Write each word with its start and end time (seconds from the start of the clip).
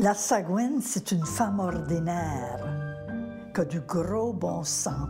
La 0.00 0.14
Sagouine, 0.14 0.80
c'est 0.80 1.10
une 1.10 1.26
femme 1.26 1.58
ordinaire 1.58 2.64
qui 3.52 3.60
a 3.60 3.64
du 3.64 3.80
gros 3.80 4.32
bon 4.32 4.62
sens. 4.62 5.08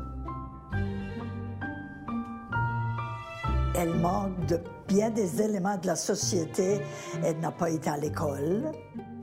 Elle 3.74 3.92
manque 4.00 4.46
de 4.46 4.58
bien 4.86 5.10
des 5.10 5.42
éléments 5.42 5.76
de 5.76 5.88
la 5.88 5.94
société. 5.94 6.80
Elle 7.22 7.38
n'a 7.40 7.50
pas 7.50 7.68
été 7.68 7.90
à 7.90 7.98
l'école, 7.98 8.72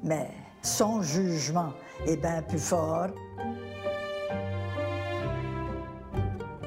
mais 0.04 0.30
son 0.62 1.02
jugement 1.02 1.74
est 2.06 2.18
bien 2.18 2.44
plus 2.44 2.60
fort. 2.60 3.08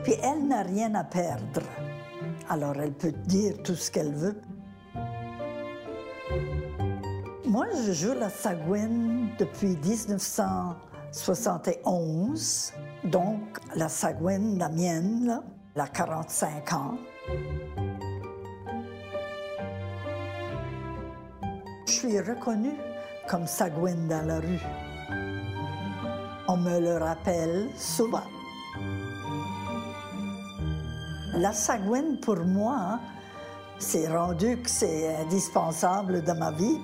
Puis 0.02 0.14
elle 0.24 0.48
n'a 0.48 0.62
rien 0.62 0.92
à 0.96 1.04
perdre. 1.04 1.62
Alors 2.48 2.74
elle 2.80 2.94
peut 2.94 3.12
dire 3.12 3.62
tout 3.62 3.76
ce 3.76 3.92
qu'elle 3.92 4.12
veut. 4.12 4.40
Moi, 7.48 7.66
je 7.86 7.92
joue 7.92 8.12
la 8.12 8.28
Sagouine 8.28 9.30
depuis 9.38 9.78
1971. 9.78 12.74
Donc, 13.04 13.40
la 13.74 13.88
Sagouine, 13.88 14.58
la 14.58 14.68
mienne, 14.68 15.26
là, 15.26 15.42
elle 15.74 15.80
a 15.80 15.86
45 15.86 16.72
ans. 16.74 16.98
Je 21.86 21.92
suis 21.92 22.20
reconnue 22.20 22.76
comme 23.26 23.46
Sagouine 23.46 24.08
dans 24.08 24.26
la 24.26 24.40
rue. 24.40 24.60
On 26.48 26.58
me 26.58 26.78
le 26.78 26.98
rappelle 26.98 27.70
souvent. 27.78 28.26
La 31.32 31.54
Sagouine, 31.54 32.20
pour 32.20 32.44
moi, 32.44 33.00
c'est 33.78 34.06
rendu 34.08 34.58
que 34.58 34.68
c'est 34.68 35.16
indispensable 35.16 36.22
dans 36.22 36.36
ma 36.36 36.50
vie. 36.50 36.78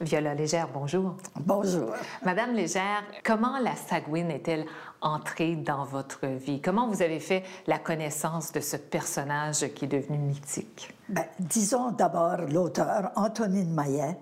Viola 0.00 0.32
Légère, 0.32 0.68
bonjour. 0.72 1.16
Bonjour. 1.40 1.92
Madame 2.24 2.52
Légère, 2.52 3.02
comment 3.24 3.58
la 3.58 3.74
Sagouine 3.74 4.30
est-elle 4.30 4.64
entrée 5.00 5.56
dans 5.56 5.84
votre 5.84 6.24
vie? 6.26 6.60
Comment 6.60 6.86
vous 6.86 7.02
avez 7.02 7.18
fait 7.18 7.42
la 7.66 7.80
connaissance 7.80 8.52
de 8.52 8.60
ce 8.60 8.76
personnage 8.76 9.66
qui 9.74 9.86
est 9.86 9.88
devenu 9.88 10.18
mythique? 10.18 10.94
Ben, 11.08 11.24
disons 11.40 11.90
d'abord 11.90 12.36
l'auteur, 12.48 13.10
Antonine 13.16 13.74
Maillet. 13.74 14.16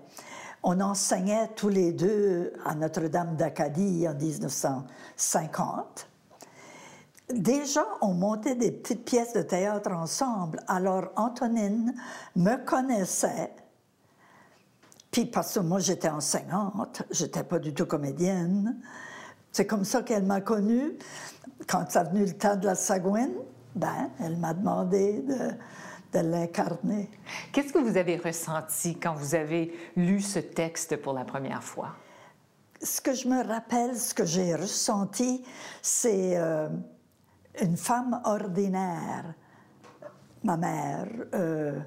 On 0.63 0.81
enseignait 0.81 1.49
tous 1.55 1.69
les 1.69 1.91
deux 1.91 2.53
à 2.65 2.73
Notre-Dame 2.73 3.35
d'Acadie 3.35 4.07
en 4.07 4.15
1950. 4.15 6.09
Déjà, 7.29 7.85
on 8.01 8.15
montait 8.15 8.55
des 8.55 8.71
petites 8.71 9.05
pièces 9.05 9.33
de 9.33 9.43
théâtre 9.43 9.91
ensemble. 9.91 10.59
Alors, 10.67 11.09
Antonine 11.17 11.93
me 12.35 12.55
connaissait 12.65 13.51
puis 15.17 15.25
parce 15.25 15.55
que 15.55 15.61
moi, 15.61 15.79
j'étais 15.79 16.09
enseignante, 16.09 17.01
j'étais 17.09 17.43
pas 17.43 17.57
du 17.57 17.73
tout 17.73 17.87
comédienne. 17.87 18.79
C'est 19.51 19.65
comme 19.65 19.83
ça 19.83 20.03
qu'elle 20.03 20.21
m'a 20.21 20.41
connue. 20.41 20.91
Quand 21.67 21.89
ça 21.89 22.03
venu 22.03 22.23
le 22.23 22.37
temps 22.37 22.55
de 22.55 22.67
la 22.67 22.75
Sagouine, 22.75 23.33
ben, 23.73 24.11
elle 24.19 24.37
m'a 24.37 24.53
demandé 24.53 25.23
de, 25.23 26.19
de 26.19 26.23
l'incarner. 26.23 27.09
Qu'est-ce 27.51 27.73
que 27.73 27.79
vous 27.79 27.97
avez 27.97 28.17
ressenti 28.17 28.99
quand 28.99 29.15
vous 29.15 29.33
avez 29.33 29.73
lu 29.95 30.21
ce 30.21 30.37
texte 30.37 30.97
pour 30.97 31.13
la 31.13 31.25
première 31.25 31.63
fois? 31.63 31.95
Ce 32.79 33.01
que 33.01 33.15
je 33.15 33.27
me 33.27 33.43
rappelle, 33.43 33.97
ce 33.97 34.13
que 34.13 34.23
j'ai 34.23 34.53
ressenti, 34.53 35.43
c'est 35.81 36.37
euh, 36.37 36.69
une 37.59 37.75
femme 37.75 38.21
ordinaire, 38.23 39.33
ma 40.43 40.57
mère, 40.57 41.07
euh, 41.33 41.79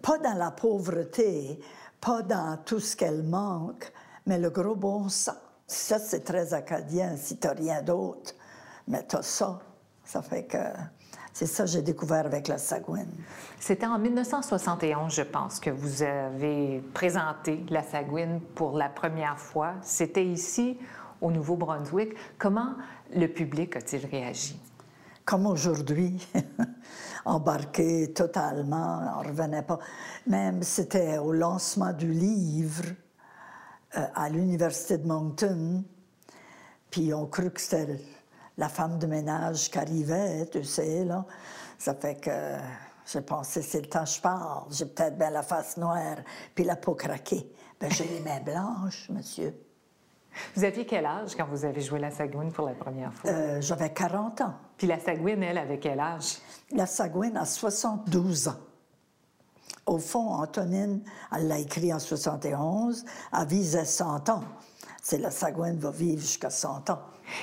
pas 0.00 0.16
dans 0.16 0.34
la 0.34 0.50
pauvreté, 0.50 1.60
pas 2.00 2.22
dans 2.22 2.58
tout 2.64 2.80
ce 2.80 2.96
qu'elle 2.96 3.22
manque, 3.22 3.92
mais 4.26 4.38
le 4.38 4.50
gros 4.50 4.76
bon 4.76 5.08
sens. 5.08 5.36
Ça, 5.66 5.98
c'est 5.98 6.24
très 6.24 6.54
acadien, 6.54 7.16
si 7.16 7.36
tu 7.36 7.48
rien 7.48 7.82
d'autre, 7.82 8.34
mais 8.86 9.06
tu 9.06 9.16
ça. 9.20 9.58
Ça 10.04 10.22
fait 10.22 10.44
que 10.44 10.58
c'est 11.38 11.46
ça 11.46 11.64
que 11.64 11.70
j'ai 11.70 11.82
découvert 11.82 12.26
avec 12.26 12.48
la 12.48 12.58
Sagouine. 12.58 13.12
C'était 13.60 13.86
en 13.86 13.98
1971, 13.98 15.14
je 15.14 15.22
pense, 15.22 15.60
que 15.60 15.70
vous 15.70 16.02
avez 16.02 16.82
présenté 16.94 17.64
la 17.68 17.82
Sagouine 17.82 18.40
pour 18.54 18.76
la 18.76 18.88
première 18.88 19.38
fois. 19.38 19.74
C'était 19.82 20.24
ici, 20.24 20.78
au 21.20 21.30
Nouveau-Brunswick. 21.30 22.14
Comment 22.38 22.74
le 23.14 23.26
public 23.26 23.76
a-t-il 23.76 24.06
réagi? 24.06 24.58
Comme 25.28 25.46
aujourd'hui. 25.46 26.26
embarqué 27.26 28.14
totalement, 28.14 29.18
on 29.18 29.22
ne 29.22 29.28
revenait 29.28 29.62
pas. 29.62 29.78
Même 30.26 30.62
c'était 30.62 31.18
au 31.18 31.32
lancement 31.32 31.92
du 31.92 32.10
livre 32.10 32.84
euh, 33.94 34.06
à 34.14 34.30
l'Université 34.30 34.96
de 34.96 35.06
Moncton, 35.06 35.84
puis 36.90 37.12
on 37.12 37.26
crut 37.26 37.52
que 37.52 37.60
c'était 37.60 38.00
la 38.56 38.70
femme 38.70 38.98
de 38.98 39.06
ménage 39.06 39.70
qui 39.70 39.78
arrivait, 39.78 40.46
tu 40.46 40.64
sais, 40.64 41.04
là. 41.04 41.26
Ça 41.76 41.94
fait 41.94 42.14
que 42.14 42.56
j'ai 43.04 43.20
pensé, 43.20 43.60
c'est 43.60 43.82
le 43.82 43.88
temps 43.88 44.04
que 44.04 44.10
je 44.10 44.20
parle, 44.22 44.64
j'ai 44.70 44.86
peut-être 44.86 45.18
bien 45.18 45.28
la 45.28 45.42
face 45.42 45.76
noire, 45.76 46.16
puis 46.54 46.64
la 46.64 46.76
peau 46.76 46.94
craquée. 46.94 47.52
Ben, 47.78 47.90
j'ai 47.90 48.08
les 48.08 48.20
mains 48.20 48.40
blanches, 48.40 49.10
monsieur. 49.10 49.54
Vous 50.54 50.64
aviez 50.64 50.86
quel 50.86 51.06
âge 51.06 51.34
quand 51.36 51.46
vous 51.46 51.64
avez 51.64 51.80
joué 51.80 51.98
la 51.98 52.10
Sagouine 52.10 52.52
pour 52.52 52.66
la 52.66 52.74
première 52.74 53.12
fois? 53.12 53.30
Euh, 53.30 53.60
j'avais 53.60 53.92
40 53.92 54.40
ans. 54.40 54.54
Puis 54.76 54.86
la 54.86 54.98
Sagouine, 54.98 55.42
elle, 55.42 55.58
avait 55.58 55.78
quel 55.78 56.00
âge? 56.00 56.38
La 56.72 56.86
Sagouine 56.86 57.36
a 57.36 57.44
72 57.44 58.48
ans. 58.48 58.56
Au 59.86 59.98
fond, 59.98 60.34
Antonine, 60.34 61.02
elle 61.34 61.48
l'a 61.48 61.58
écrit 61.58 61.92
en 61.92 61.98
71, 61.98 63.04
elle 63.32 63.46
visait 63.46 63.86
100 63.86 64.28
ans. 64.28 64.44
C'est 65.02 65.18
la 65.18 65.30
Sagouine 65.30 65.78
va 65.78 65.90
vivre 65.90 66.20
jusqu'à 66.20 66.50
100 66.50 66.90
ans. 66.90 66.98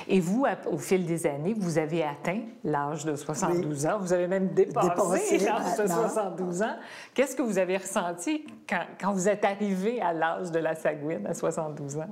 Et 0.08 0.20
vous, 0.20 0.44
au 0.66 0.78
fil 0.78 1.06
des 1.06 1.26
années, 1.26 1.54
vous 1.56 1.78
avez 1.78 2.04
atteint 2.04 2.40
l'âge 2.64 3.04
de 3.04 3.14
72 3.14 3.86
ans. 3.86 3.98
Vous 3.98 4.12
avez 4.12 4.26
même 4.26 4.48
dépassé, 4.48 5.38
l'âge 5.38 5.76
de 5.76 5.86
72 5.86 6.62
ans. 6.62 6.76
Qu'est-ce 7.14 7.34
que 7.36 7.42
vous 7.42 7.58
avez 7.58 7.76
ressenti 7.76 8.44
quand, 8.68 8.84
quand 9.00 9.12
vous 9.12 9.28
êtes 9.28 9.44
arrivé 9.44 10.00
à 10.00 10.12
l'âge 10.12 10.50
de 10.50 10.58
la 10.58 10.74
Sagouine 10.74 11.26
à 11.26 11.34
72 11.34 11.98
ans? 11.98 12.10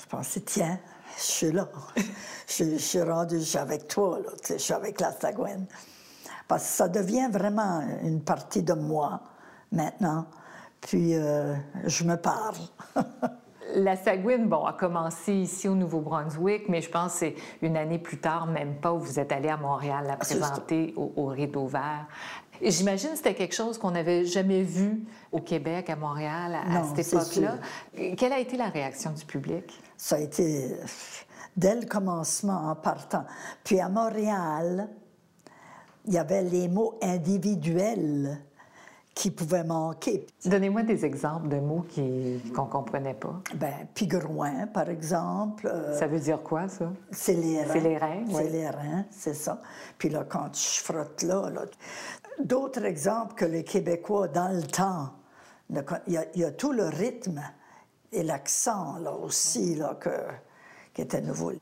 Je 0.00 0.06
pensais, 0.06 0.40
tiens, 0.40 0.78
je 1.16 1.22
suis 1.22 1.52
là. 1.52 1.68
je, 2.48 2.76
suis 2.76 3.02
rendu, 3.02 3.38
je 3.38 3.44
suis 3.44 3.58
avec 3.58 3.88
toi, 3.88 4.18
là, 4.20 4.30
je 4.48 4.56
suis 4.56 4.74
avec 4.74 5.00
la 5.00 5.12
Sagouine. 5.12 5.66
Parce 6.48 6.64
que 6.64 6.70
ça 6.70 6.88
devient 6.88 7.28
vraiment 7.30 7.80
une 8.02 8.22
partie 8.22 8.62
de 8.62 8.74
moi 8.74 9.20
maintenant. 9.72 10.26
Puis 10.80 11.14
euh, 11.14 11.54
je 11.84 12.04
me 12.04 12.16
parle. 12.16 12.56
la 13.74 13.96
Sagouine, 13.96 14.48
bon, 14.48 14.64
a 14.64 14.72
commencé 14.72 15.32
ici 15.32 15.68
au 15.68 15.74
Nouveau-Brunswick, 15.74 16.68
mais 16.68 16.80
je 16.80 16.90
pense 16.90 17.14
que 17.14 17.18
c'est 17.18 17.34
une 17.62 17.76
année 17.76 17.98
plus 17.98 18.18
tard, 18.18 18.46
même 18.46 18.76
pas, 18.76 18.92
où 18.92 18.98
vous 18.98 19.18
êtes 19.18 19.32
allé 19.32 19.48
à 19.48 19.56
Montréal 19.56 20.04
la 20.06 20.16
présenter 20.16 20.94
au, 20.96 21.12
au 21.16 21.26
Rideau 21.26 21.66
Vert. 21.66 22.06
J'imagine 22.62 23.10
que 23.10 23.16
c'était 23.16 23.34
quelque 23.34 23.54
chose 23.54 23.78
qu'on 23.78 23.90
n'avait 23.90 24.24
jamais 24.24 24.62
vu 24.62 25.04
au 25.32 25.40
Québec, 25.40 25.90
à 25.90 25.96
Montréal, 25.96 26.54
à, 26.54 26.84
cette 26.84 27.12
époque-là. 27.12 27.58
Quelle 28.16 28.32
a 28.32 28.38
été 28.38 28.56
la 28.56 28.68
réaction 28.68 29.12
du 29.12 29.24
public? 29.24 29.80
Ça 29.96 30.16
a 30.16 30.20
été 30.20 30.76
dès 31.56 31.74
le 31.74 31.86
commencement, 31.86 32.70
en 32.70 32.74
partant. 32.74 33.24
Puis 33.64 33.80
à 33.80 33.88
Montréal, 33.88 34.88
il 36.06 36.14
y 36.14 36.18
avait 36.18 36.42
les 36.42 36.68
mots 36.68 36.98
individuels 37.02 38.38
qui 39.16 39.30
pouvaient 39.30 39.64
manquer. 39.64 40.26
Donnez-moi 40.44 40.82
des 40.82 41.06
exemples 41.06 41.48
de 41.48 41.56
mots 41.56 41.86
qu'on 42.54 42.66
ne 42.66 42.70
comprenait 42.70 43.14
pas. 43.14 43.40
Ben, 43.54 43.88
pigrouin, 43.94 44.66
par 44.66 44.90
exemple. 44.90 45.66
Euh, 45.72 45.98
ça 45.98 46.06
veut 46.06 46.20
dire 46.20 46.42
quoi, 46.42 46.68
ça? 46.68 46.92
C'est 47.10 47.32
les 47.32 47.62
reins. 47.62 47.72
C'est 47.72 47.80
les 47.80 47.96
reins, 47.96 48.24
C'est 48.30 48.50
les 48.50 48.68
reins, 48.68 49.06
c'est 49.10 49.34
ça. 49.34 49.62
Puis 49.96 50.10
là, 50.10 50.26
quand 50.28 50.54
je 50.54 50.82
frotte 50.82 51.22
là, 51.22 51.48
là 51.48 51.62
D'autres 52.44 52.84
exemples 52.84 53.34
que 53.34 53.46
les 53.46 53.64
Québécois, 53.64 54.28
dans 54.28 54.54
le 54.54 54.62
temps, 54.62 55.14
il 56.06 56.26
y 56.34 56.44
a, 56.44 56.50
tout 56.50 56.72
le 56.72 56.84
rythme 56.84 57.42
et 58.12 58.22
l'accent, 58.22 58.98
là 58.98 59.12
aussi, 59.12 59.76
là, 59.76 59.96
que, 59.98 60.10
qui 60.92 61.00
était 61.00 61.22
nouveau. 61.22 61.52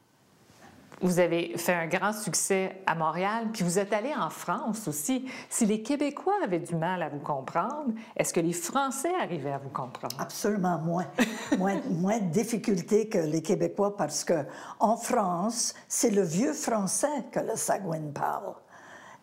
Vous 1.05 1.19
avez 1.19 1.53
fait 1.59 1.75
un 1.75 1.87
grand 1.87 2.15
succès 2.15 2.81
à 2.87 2.95
Montréal, 2.95 3.49
puis 3.53 3.63
vous 3.63 3.79
êtes 3.79 3.93
allé 3.93 4.15
en 4.19 4.31
France 4.31 4.89
aussi. 4.89 5.27
Si 5.51 5.67
les 5.67 5.83
Québécois 5.83 6.33
avaient 6.43 6.61
du 6.61 6.75
mal 6.75 7.03
à 7.03 7.11
vous 7.11 7.19
comprendre, 7.19 7.93
est-ce 8.17 8.33
que 8.33 8.41
les 8.41 8.55
Français 8.55 9.13
arrivaient 9.21 9.53
à 9.53 9.59
vous 9.59 9.69
comprendre? 9.69 10.17
Absolument 10.19 10.79
moins. 10.79 11.05
moins, 11.59 11.79
moins 11.91 12.19
de 12.21 12.31
difficultés 12.31 13.11
que 13.11 13.19
les 13.19 13.43
Québécois 13.43 13.99
parce 13.99 14.25
que 14.25 14.47
en 14.81 14.97
France, 14.97 15.75
c'est 15.89 16.09
le 16.09 16.23
vieux 16.23 16.55
français 16.55 17.27
que 17.31 17.41
le 17.41 17.55
Sagouine 17.55 18.15
parle. 18.15 18.55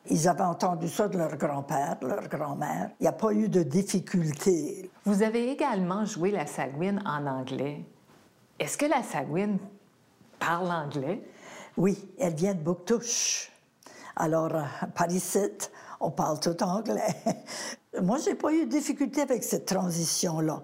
Ils 0.07 0.27
avaient 0.27 0.43
entendu 0.43 0.87
ça 0.87 1.07
de 1.07 1.17
leur 1.17 1.35
grand-père, 1.35 1.97
de 1.99 2.05
leur 2.05 2.27
grand-mère. 2.27 2.91
Il 2.99 3.03
n'y 3.05 3.09
a 3.09 3.11
pas 3.11 3.33
eu 3.33 3.49
de 3.49 3.63
difficulté. 3.63 4.91
Vous 5.03 5.23
avez 5.23 5.49
également 5.49 6.05
joué 6.05 6.29
la 6.29 6.45
Sagouine 6.45 7.01
en 7.07 7.25
anglais. 7.25 7.83
Est-ce 8.59 8.77
que 8.77 8.85
la 8.85 9.01
Sagouine 9.01 9.57
parle 10.37 10.71
anglais? 10.71 11.23
Oui, 11.77 11.97
elle 12.19 12.35
vient 12.35 12.53
de 12.53 12.59
Bouctouche. 12.59 13.51
Alors, 14.15 14.53
euh, 14.53 14.63
par 14.93 15.09
ici, 15.09 15.39
on 15.99 16.11
parle 16.11 16.39
tout 16.39 16.61
anglais. 16.63 17.15
Moi, 18.01 18.17
j'ai 18.23 18.35
pas 18.35 18.53
eu 18.53 18.65
de 18.65 18.69
difficulté 18.71 19.21
avec 19.21 19.43
cette 19.43 19.65
transition-là. 19.65 20.61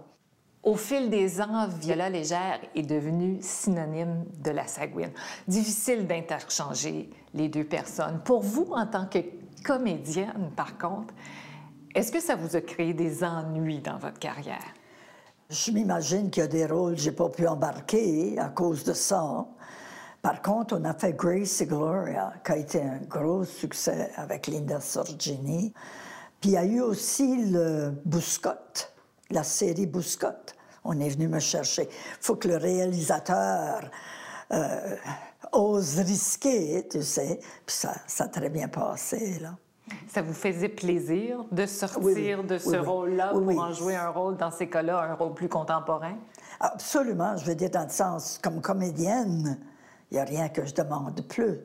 Au 0.63 0.75
fil 0.75 1.09
des 1.09 1.39
ans, 1.39 1.67
Viola 1.79 2.09
Légère 2.09 2.59
est 2.75 2.83
devenue 2.83 3.37
synonyme 3.41 4.25
de 4.43 4.51
la 4.51 4.67
Sagouine. 4.67 5.13
Difficile 5.47 6.05
d'interchanger 6.07 7.09
les 7.33 7.47
deux 7.47 7.63
personnes. 7.63 8.19
Pour 8.25 8.41
vous, 8.41 8.67
en 8.71 8.85
tant 8.85 9.05
que 9.05 9.19
comédienne, 9.63 10.51
par 10.57 10.77
contre, 10.77 11.13
est-ce 11.95 12.11
que 12.11 12.19
ça 12.19 12.35
vous 12.35 12.55
a 12.57 12.61
créé 12.61 12.93
des 12.93 13.23
ennuis 13.23 13.79
dans 13.79 13.97
votre 13.97 14.19
carrière? 14.19 14.73
Je 15.49 15.71
m'imagine 15.71 16.29
qu'il 16.29 16.41
y 16.41 16.45
a 16.45 16.49
des 16.49 16.65
rôles 16.65 16.95
que 16.95 17.01
j'ai 17.01 17.13
pas 17.13 17.29
pu 17.29 17.47
embarquer 17.47 18.37
à 18.37 18.49
cause 18.49 18.83
de 18.83 18.93
ça. 18.93 19.47
Par 20.27 20.41
contre, 20.41 20.77
on 20.77 20.83
a 20.83 20.93
fait 20.93 21.13
Grace 21.13 21.61
et 21.61 21.67
Gloria, 21.67 22.33
qui 22.43 22.51
a 22.51 22.57
été 22.57 22.81
un 22.81 22.97
gros 23.07 23.45
succès 23.45 24.11
avec 24.17 24.47
Linda 24.47 24.81
Sorgini. 24.81 25.73
Puis 26.41 26.49
il 26.49 26.51
y 26.51 26.57
a 26.57 26.65
eu 26.65 26.81
aussi 26.81 27.49
le 27.49 27.93
Bouscotte, 28.03 28.93
la 29.29 29.43
série 29.43 29.85
Bouscotte. 29.85 30.53
On 30.83 30.99
est 30.99 31.07
venu 31.07 31.29
me 31.29 31.39
chercher. 31.39 31.83
Il 31.83 32.17
faut 32.19 32.35
que 32.35 32.49
le 32.49 32.57
réalisateur 32.57 33.89
euh, 34.51 34.97
ose 35.53 35.99
risquer, 35.99 36.85
tu 36.91 37.03
sais. 37.03 37.39
Puis 37.65 37.77
ça, 37.77 37.93
ça 38.05 38.25
a 38.25 38.27
très 38.27 38.49
bien 38.49 38.67
passé, 38.67 39.39
là. 39.39 39.55
Ça 40.09 40.21
vous 40.21 40.33
faisait 40.33 40.67
plaisir 40.67 41.45
de 41.53 41.65
sortir 41.65 42.43
de 42.43 42.57
ce 42.57 42.75
rôle-là 42.75 43.29
pour 43.29 43.61
en 43.61 43.71
jouer 43.71 43.95
un 43.95 44.09
rôle, 44.09 44.35
dans 44.35 44.51
ces 44.51 44.67
cas-là, 44.67 44.99
un 45.03 45.13
rôle 45.13 45.35
plus 45.35 45.47
contemporain? 45.47 46.17
Absolument. 46.59 47.37
Je 47.37 47.45
veux 47.45 47.55
dire, 47.55 47.69
dans 47.69 47.83
le 47.83 47.89
sens, 47.89 48.37
comme 48.43 48.59
comédienne, 48.59 49.57
il 50.11 50.15
n'y 50.15 50.19
a 50.19 50.23
rien 50.23 50.49
que 50.49 50.65
je 50.65 50.73
demande 50.73 51.21
plus. 51.27 51.59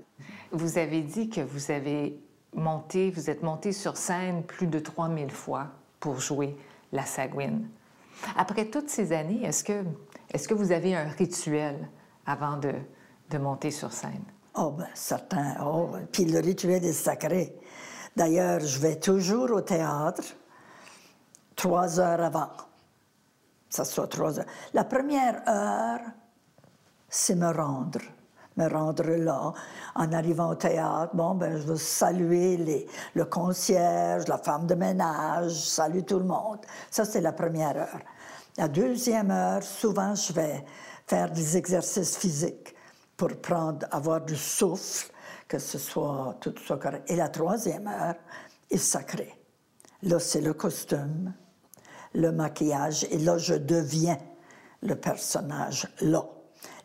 Vous 0.51 0.79
avez 0.79 1.03
dit 1.03 1.29
que 1.31 1.41
vous 1.41 1.71
avez 1.71 2.21
monté, 2.55 3.11
vous 3.11 3.31
êtes 3.31 3.43
monté 3.43 3.73
sur 3.73 3.97
scène 3.97 4.43
plus 4.43 4.67
de 4.67 4.79
3000 4.79 5.31
fois 5.31 5.69
pour 6.01 6.21
jouer 6.21 6.57
la 6.93 7.07
Sagouine. 7.07 7.69
Après 8.37 8.67
toutes 8.67 8.91
ces 8.91 9.13
années, 9.13 9.45
est-ce 9.45 9.65
que, 9.65 9.85
est 10.33 10.47
que 10.47 10.55
vous 10.55 10.73
avez 10.73 10.95
un 10.95 11.09
rituel 11.09 11.89
avant 12.27 12.57
de, 12.57 12.75
de 13.31 13.39
monter 13.39 13.71
sur 13.71 13.93
scène? 13.93 14.25
Oh, 14.55 14.73
bien, 14.73 14.89
certain. 14.95 15.57
Oh, 15.65 15.91
puis 16.11 16.25
le 16.27 16.41
rituel 16.41 16.85
est 16.85 16.93
sacré. 16.93 17.57
D'ailleurs, 18.15 18.61
je 18.61 18.79
vais 18.81 18.97
toujours 18.97 19.51
au 19.51 19.63
théâtre 19.63 20.23
trois 21.57 21.99
heures 21.99 22.21
avant. 22.21 22.51
Ça 23.71 23.85
soit 23.85 24.09
trois 24.09 24.39
heures. 24.39 24.47
La 24.75 24.85
première 24.85 25.43
heure, 25.49 26.01
c'est 27.09 27.35
me 27.35 27.51
rendre 27.51 28.01
me 28.57 28.69
rendre 28.69 29.05
là. 29.05 29.53
En 29.95 30.13
arrivant 30.13 30.51
au 30.51 30.55
théâtre, 30.55 31.15
bon, 31.15 31.35
ben, 31.35 31.57
je 31.57 31.63
veux 31.67 31.77
saluer 31.77 32.57
les, 32.57 32.87
le 33.15 33.25
concierge, 33.25 34.29
la 34.29 34.39
femme 34.39 34.67
de 34.67 34.75
ménage, 34.75 35.53
salue 35.53 36.03
tout 36.07 36.19
le 36.19 36.25
monde. 36.25 36.59
Ça, 36.91 37.05
c'est 37.05 37.21
la 37.21 37.33
première 37.33 37.77
heure. 37.77 38.01
La 38.57 38.69
deuxième 38.69 39.31
heure, 39.31 39.63
souvent, 39.63 40.15
je 40.15 40.33
vais 40.33 40.65
faire 41.07 41.31
des 41.31 41.57
exercices 41.57 42.17
physiques 42.17 42.75
pour 43.17 43.37
prendre, 43.41 43.87
avoir 43.91 44.21
du 44.21 44.37
souffle, 44.37 45.11
que 45.49 45.59
ce 45.59 45.79
soit 45.79 46.37
tout 46.41 46.55
soit 46.65 46.79
correct. 46.79 47.11
Et 47.11 47.17
la 47.17 47.29
troisième 47.29 47.87
heure 47.87 48.17
est 48.71 48.79
sacrée. 48.79 49.35
Là, 50.03 50.19
c'est 50.19 50.41
le 50.41 50.55
costume, 50.55 51.33
le 52.15 52.33
maquillage, 52.33 53.07
et 53.11 53.19
là, 53.19 53.39
je 53.39 53.55
deviens 53.55 54.19
le 54.83 54.97
personnage 54.97 55.89
là. 56.01 56.25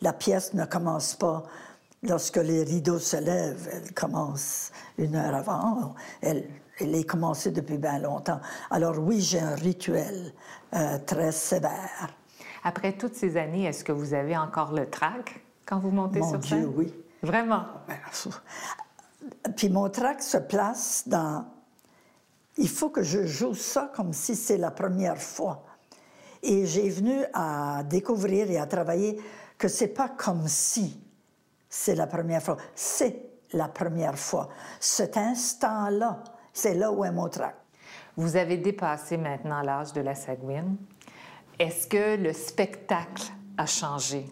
La 0.01 0.13
pièce 0.13 0.53
ne 0.53 0.65
commence 0.65 1.15
pas 1.15 1.43
lorsque 2.03 2.37
les 2.37 2.63
rideaux 2.63 2.99
se 2.99 3.17
lèvent, 3.17 3.69
elle 3.71 3.93
commence 3.93 4.71
une 4.97 5.15
heure 5.15 5.35
avant. 5.35 5.95
Elle, 6.21 6.45
est 6.79 7.05
commencée 7.05 7.51
depuis 7.51 7.79
bien 7.79 7.97
longtemps. 7.97 8.39
Alors 8.69 8.99
oui, 8.99 9.19
j'ai 9.19 9.39
un 9.39 9.55
rituel 9.55 10.31
euh, 10.75 10.99
très 11.05 11.31
sévère. 11.31 12.09
Après 12.63 12.93
toutes 12.93 13.15
ces 13.15 13.35
années, 13.35 13.65
est-ce 13.65 13.83
que 13.83 13.91
vous 13.91 14.13
avez 14.13 14.37
encore 14.37 14.73
le 14.73 14.87
trac 14.87 15.41
quand 15.65 15.79
vous 15.79 15.89
montez 15.89 16.19
mon 16.19 16.29
sur 16.29 16.39
Dieu, 16.39 16.57
scène? 16.61 16.73
oui. 16.75 16.93
Vraiment? 17.23 17.63
Ben, 17.87 17.97
puis 19.55 19.69
mon 19.69 19.89
trac 19.89 20.21
se 20.21 20.37
place 20.37 21.03
dans... 21.07 21.45
Il 22.57 22.69
faut 22.69 22.89
que 22.89 23.03
je 23.03 23.25
joue 23.25 23.55
ça 23.55 23.91
comme 23.95 24.13
si 24.13 24.35
c'est 24.35 24.57
la 24.57 24.71
première 24.71 25.17
fois. 25.17 25.63
Et 26.43 26.65
j'ai 26.65 26.89
venu 26.89 27.23
à 27.33 27.83
découvrir 27.83 28.49
et 28.51 28.57
à 28.57 28.65
travailler 28.65 29.19
que 29.57 29.67
c'est 29.67 29.87
pas 29.87 30.09
comme 30.09 30.47
si 30.47 30.99
c'est 31.69 31.95
la 31.95 32.07
première 32.07 32.41
fois, 32.41 32.57
c'est 32.75 33.27
la 33.53 33.67
première 33.67 34.17
fois. 34.17 34.49
Cet 34.79 35.17
instant-là, 35.17 36.23
c'est 36.53 36.73
là 36.73 36.91
où 36.91 37.03
est 37.03 37.11
mon 37.11 37.29
trac. 37.29 37.55
Vous 38.15 38.35
avez 38.35 38.57
dépassé 38.57 39.17
maintenant 39.17 39.61
l'âge 39.61 39.93
de 39.93 40.01
la 40.01 40.15
sagouine. 40.15 40.77
Est-ce 41.59 41.87
que 41.87 42.15
le 42.15 42.33
spectacle 42.33 43.31
a 43.57 43.65
changé 43.65 44.25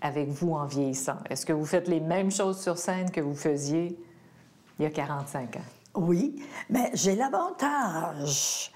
avec 0.00 0.28
vous 0.28 0.52
en 0.52 0.66
vieillissant? 0.66 1.18
Est-ce 1.28 1.46
que 1.46 1.52
vous 1.52 1.66
faites 1.66 1.88
les 1.88 2.00
mêmes 2.00 2.30
choses 2.30 2.60
sur 2.60 2.78
scène 2.78 3.10
que 3.10 3.20
vous 3.20 3.34
faisiez 3.34 3.98
il 4.78 4.82
y 4.82 4.86
a 4.86 4.90
45 4.90 5.56
ans? 5.56 5.60
Oui, 5.94 6.42
mais 6.70 6.90
j'ai 6.94 7.14
l'avantage 7.14 8.72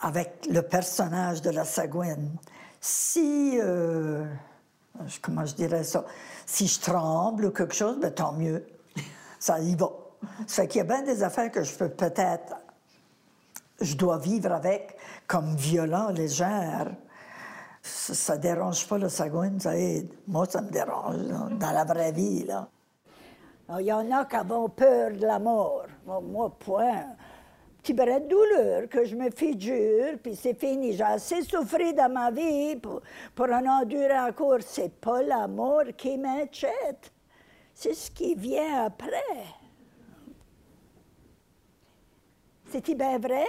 avec 0.00 0.46
le 0.50 0.62
personnage 0.62 1.42
de 1.42 1.50
la 1.50 1.64
sagouine. 1.64 2.36
Si 2.80 3.58
euh, 3.60 4.24
comment 5.22 5.44
je 5.44 5.54
dirais 5.54 5.84
ça, 5.84 6.04
si 6.46 6.66
je 6.66 6.80
tremble 6.80 7.46
ou 7.46 7.50
quelque 7.50 7.74
chose, 7.74 7.98
ben, 7.98 8.12
tant 8.12 8.32
mieux. 8.32 8.66
Ça 9.38 9.60
y 9.60 9.74
va. 9.74 9.90
Ça 10.46 10.62
fait 10.62 10.68
qu'il 10.68 10.78
y 10.78 10.80
a 10.82 10.84
bien 10.84 11.02
des 11.02 11.22
affaires 11.22 11.50
que 11.50 11.62
je 11.62 11.74
peux 11.74 11.88
peut-être, 11.88 12.56
je 13.80 13.94
dois 13.94 14.18
vivre 14.18 14.52
avec 14.52 14.96
comme 15.26 15.54
violent, 15.54 16.08
légère. 16.08 16.90
Ça, 17.82 18.36
ne 18.36 18.42
dérange 18.42 18.86
pas 18.88 18.98
le 18.98 19.08
sagouine, 19.08 19.60
ça 19.60 19.76
aide. 19.76 20.12
Moi, 20.26 20.46
ça 20.46 20.60
me 20.60 20.70
dérange, 20.70 21.16
dans 21.52 21.70
la 21.70 21.84
vraie 21.84 22.12
vie, 22.12 22.44
là. 22.44 22.68
Il 23.78 23.86
y 23.86 23.92
en 23.92 24.10
a 24.10 24.24
qui 24.24 24.36
ont 24.36 24.68
peur 24.70 25.10
de 25.12 25.26
la 25.26 25.38
mort. 25.38 25.86
moi 26.06 26.50
point 26.58 27.04
brin 27.94 28.20
de 28.20 28.28
douleur 28.28 28.88
que 28.88 29.04
je 29.04 29.16
me 29.16 29.30
fais 29.30 29.54
dur, 29.54 30.18
puis 30.22 30.36
c'est 30.36 30.58
fini. 30.58 30.92
J'ai 30.92 31.02
assez 31.02 31.42
souffert 31.42 31.94
dans 31.94 32.12
ma 32.12 32.30
vie 32.30 32.76
pour, 32.76 33.00
pour 33.34 33.46
en 33.46 33.64
endurer 33.66 34.18
encore. 34.18 34.58
C'est 34.60 34.94
pas 35.00 35.22
la 35.22 35.48
mort 35.48 35.84
qui 35.96 36.18
m'inquiète, 36.18 37.12
c'est 37.74 37.94
ce 37.94 38.10
qui 38.10 38.34
vient 38.34 38.84
après. 38.84 39.22
C'est 42.70 42.94
bien 42.94 43.18
vrai, 43.18 43.46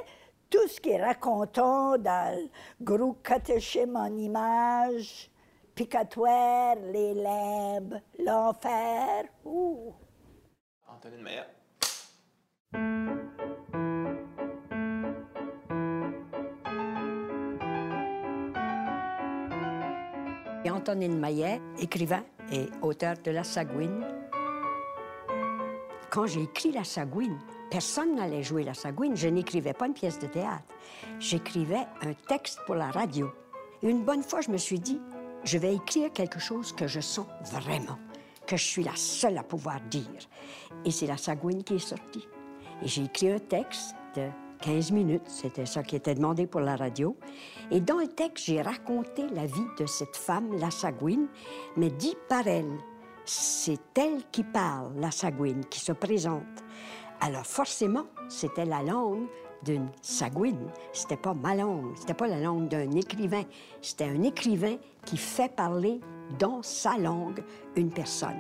tout 0.50 0.68
ce 0.68 0.80
qui 0.80 0.92
est 0.92 1.04
racontant 1.04 1.98
dans 1.98 2.40
le 2.40 2.50
groupe 2.82 3.22
catéchisme 3.22 3.98
en 3.98 4.16
images, 4.16 5.30
picatoire, 5.76 6.76
les 6.92 7.14
limbes, 7.14 8.00
l'enfer. 8.18 9.26
Ouh. 9.44 9.94
Antonine 10.88 11.22
Meyer. 11.22 11.44
Antonine 20.70 21.18
Maillet, 21.18 21.62
écrivain 21.80 22.24
et 22.52 22.68
auteur 22.82 23.16
de 23.24 23.32
La 23.32 23.44
Sagouine. 23.44 24.06
Quand 26.10 26.26
j'ai 26.26 26.44
écrit 26.44 26.72
La 26.72 26.84
Sagouine, 26.84 27.38
personne 27.70 28.16
n'allait 28.16 28.44
jouer 28.44 28.64
La 28.64 28.74
Sagouine. 28.74 29.16
Je 29.16 29.28
n'écrivais 29.28 29.74
pas 29.74 29.88
une 29.88 29.94
pièce 29.94 30.20
de 30.20 30.28
théâtre. 30.28 30.64
J'écrivais 31.20 31.86
un 32.02 32.14
texte 32.28 32.60
pour 32.66 32.76
la 32.76 32.90
radio. 32.92 33.32
une 33.84 34.04
bonne 34.04 34.24
fois, 34.24 34.42
je 34.42 34.50
me 34.50 34.58
suis 34.58 34.80
dit, 34.80 35.00
je 35.44 35.58
vais 35.58 35.76
écrire 35.76 36.12
quelque 36.12 36.40
chose 36.40 36.74
que 36.74 36.88
je 36.88 37.00
sens 37.00 37.28
vraiment, 37.52 37.98
que 38.48 38.58
je 38.58 38.64
suis 38.64 38.84
la 38.84 38.96
seule 38.96 39.38
à 39.38 39.44
pouvoir 39.44 39.80
dire. 39.90 40.04
Et 40.86 40.92
c'est 40.92 41.08
La 41.08 41.18
Sagouine 41.18 41.64
qui 41.64 41.76
est 41.76 41.80
sortie. 41.80 42.28
Et 42.82 42.88
j'ai 42.88 43.04
écrit 43.04 43.32
un 43.32 43.40
texte 43.40 43.96
de 44.16 44.30
15 44.62 44.92
minutes, 44.92 45.24
c'était 45.26 45.66
ça 45.66 45.84
qui 45.84 45.96
était 45.96 46.16
demandé 46.16 46.46
pour 46.46 46.62
la 46.62 46.76
radio. 46.76 47.16
Et 47.72 47.80
dans 47.80 47.98
le 47.98 48.08
texte, 48.08 48.46
j'ai 48.46 48.62
raconté 48.62 49.24
la 49.34 49.46
vie 49.46 49.68
de 49.78 49.86
cette 49.86 50.16
femme, 50.16 50.58
la 50.60 50.72
Sagouine, 50.72 51.28
mais 51.78 51.90
dit 51.90 52.16
par 52.28 52.48
elle. 52.48 52.78
C'est 53.26 53.80
elle 53.96 54.24
qui 54.32 54.44
parle, 54.44 54.92
la 54.98 55.12
Sagouine, 55.12 55.64
qui 55.66 55.80
se 55.80 55.92
présente. 55.92 56.44
Alors 57.22 57.46
forcément, 57.46 58.06
c'était 58.28 58.66
la 58.66 58.82
langue 58.82 59.28
d'une 59.64 59.90
Sagouine. 60.02 60.70
C'était 60.94 61.18
pas 61.18 61.34
ma 61.34 61.56
langue, 61.56 61.96
c'était 61.96 62.14
pas 62.14 62.28
la 62.28 62.40
langue 62.40 62.68
d'un 62.68 62.92
écrivain. 62.92 63.44
C'était 63.82 64.06
un 64.06 64.24
écrivain 64.24 64.78
qui 65.06 65.18
fait 65.18 65.54
parler 65.54 66.00
dans 66.38 66.62
sa 66.64 66.98
langue 66.98 67.44
une 67.76 67.92
personne. 67.92 68.40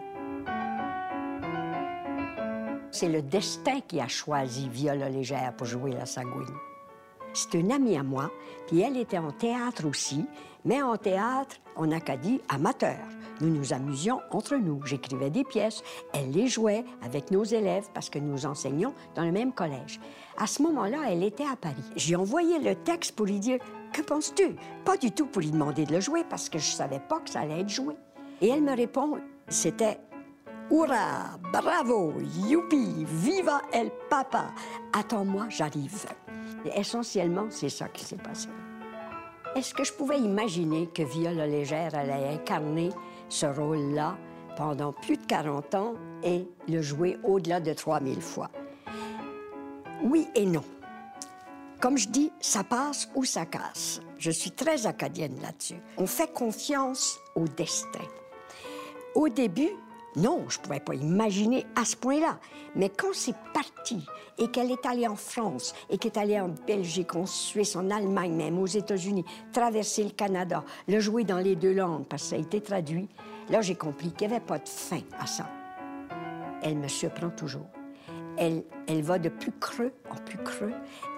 C'est 2.91 3.09
le 3.09 3.21
destin 3.21 3.81
qui 3.87 3.99
a 3.99 4.07
choisi 4.07 4.67
Viola 4.67 5.09
Légère 5.09 5.53
pour 5.55 5.67
jouer 5.67 5.91
la 5.91 6.05
Sagouine. 6.05 6.47
C'est 7.33 7.53
une 7.53 7.71
amie 7.71 7.97
à 7.97 8.03
moi, 8.03 8.31
puis 8.67 8.81
elle 8.81 8.97
était 8.97 9.19
en 9.19 9.31
théâtre 9.31 9.85
aussi, 9.87 10.25
mais 10.65 10.81
en 10.81 10.97
théâtre, 10.97 11.57
en 11.75 11.91
Acadie, 11.91 12.41
amateur. 12.49 12.97
Nous 13.41 13.49
nous 13.49 13.73
amusions 13.73 14.19
entre 14.31 14.55
nous. 14.55 14.83
J'écrivais 14.85 15.29
des 15.29 15.43
pièces, 15.43 15.83
elle 16.13 16.31
les 16.31 16.47
jouait 16.47 16.83
avec 17.03 17.29
nos 17.31 17.43
élèves 17.43 17.87
parce 17.93 18.09
que 18.09 18.19
nous 18.19 18.45
enseignions 18.45 18.93
dans 19.15 19.23
le 19.23 19.31
même 19.31 19.53
collège. 19.53 19.99
À 20.37 20.47
ce 20.47 20.61
moment-là, 20.63 21.03
elle 21.07 21.23
était 21.23 21.45
à 21.45 21.55
Paris. 21.55 21.75
J'ai 21.95 22.15
envoyé 22.15 22.59
le 22.59 22.75
texte 22.75 23.15
pour 23.15 23.27
lui 23.27 23.39
dire 23.39 23.59
Que 23.93 24.01
penses-tu 24.01 24.55
Pas 24.83 24.97
du 24.97 25.11
tout 25.11 25.27
pour 25.27 25.41
lui 25.41 25.51
demander 25.51 25.85
de 25.85 25.93
le 25.93 26.01
jouer 26.01 26.23
parce 26.27 26.49
que 26.49 26.57
je 26.57 26.71
savais 26.71 26.99
pas 26.99 27.19
que 27.19 27.29
ça 27.29 27.41
allait 27.41 27.61
être 27.61 27.69
joué. 27.69 27.95
Et 28.41 28.49
elle 28.49 28.63
me 28.63 28.75
répond 28.75 29.19
C'était 29.47 29.99
Hurrah, 30.71 31.39
bravo, 31.51 32.13
youpi, 32.47 33.03
viva 33.03 33.61
el 33.73 33.91
papa. 34.07 34.53
Attends-moi, 34.93 35.47
j'arrive. 35.49 36.05
Essentiellement, 36.75 37.47
c'est 37.49 37.69
ça 37.69 37.87
qui 37.87 38.05
s'est 38.05 38.17
passé. 38.17 38.49
Est-ce 39.55 39.73
que 39.73 39.83
je 39.83 39.91
pouvais 39.91 40.19
imaginer 40.19 40.87
que 40.93 41.01
Viola 41.01 41.47
Légère 41.47 41.95
allait 41.95 42.35
incarner 42.35 42.89
ce 43.29 43.47
rôle-là 43.47 44.15
pendant 44.57 44.93
plus 44.93 45.17
de 45.17 45.25
40 45.25 45.73
ans 45.73 45.93
et 46.23 46.47
le 46.67 46.81
jouer 46.83 47.17
au-delà 47.23 47.59
de 47.59 47.73
3000 47.73 48.21
fois? 48.21 48.51
Oui 50.03 50.27
et 50.35 50.45
non. 50.45 50.63
Comme 51.81 51.97
je 51.97 52.09
dis, 52.09 52.31
ça 52.41 52.63
passe 52.63 53.09
ou 53.15 53.23
ça 53.23 53.47
casse. 53.47 54.01
Je 54.19 54.29
suis 54.29 54.51
très 54.51 54.85
acadienne 54.85 55.41
là-dessus. 55.41 55.81
On 55.97 56.05
fait 56.05 56.31
confiance 56.31 57.19
au 57.35 57.45
destin. 57.45 58.05
Au 59.15 59.29
début, 59.29 59.71
non, 60.15 60.45
je 60.49 60.57
ne 60.57 60.63
pouvais 60.63 60.79
pas 60.79 60.95
imaginer 60.95 61.65
à 61.75 61.85
ce 61.85 61.95
point-là. 61.95 62.39
Mais 62.75 62.89
quand 62.89 63.13
c'est 63.13 63.35
parti 63.53 64.05
et 64.37 64.47
qu'elle 64.47 64.71
est 64.71 64.85
allée 64.85 65.07
en 65.07 65.15
France 65.15 65.73
et 65.89 65.97
qu'elle 65.97 66.11
est 66.13 66.17
allée 66.17 66.39
en 66.39 66.49
Belgique, 66.67 67.15
en 67.15 67.25
Suisse, 67.25 67.75
en 67.75 67.89
Allemagne 67.89 68.33
même, 68.33 68.57
aux 68.57 68.65
États-Unis, 68.65 69.25
traverser 69.53 70.03
le 70.03 70.09
Canada, 70.09 70.63
le 70.87 70.99
jouer 70.99 71.23
dans 71.23 71.37
les 71.37 71.55
deux 71.55 71.73
langues 71.73 72.05
parce 72.05 72.23
que 72.23 72.29
ça 72.29 72.35
a 72.35 72.39
été 72.39 72.61
traduit, 72.61 73.07
là 73.49 73.61
j'ai 73.61 73.75
compris 73.75 74.11
qu'il 74.11 74.27
n'y 74.27 74.33
avait 74.33 74.45
pas 74.45 74.59
de 74.59 74.67
fin 74.67 75.01
à 75.19 75.27
ça. 75.27 75.47
Elle 76.63 76.77
me 76.77 76.87
surprend 76.87 77.29
toujours. 77.29 77.67
Elle, 78.37 78.63
elle 78.87 79.01
va 79.01 79.19
de 79.19 79.29
plus 79.29 79.51
creux 79.51 79.93
en 80.09 80.15
plus 80.15 80.37
creux. 80.39 80.73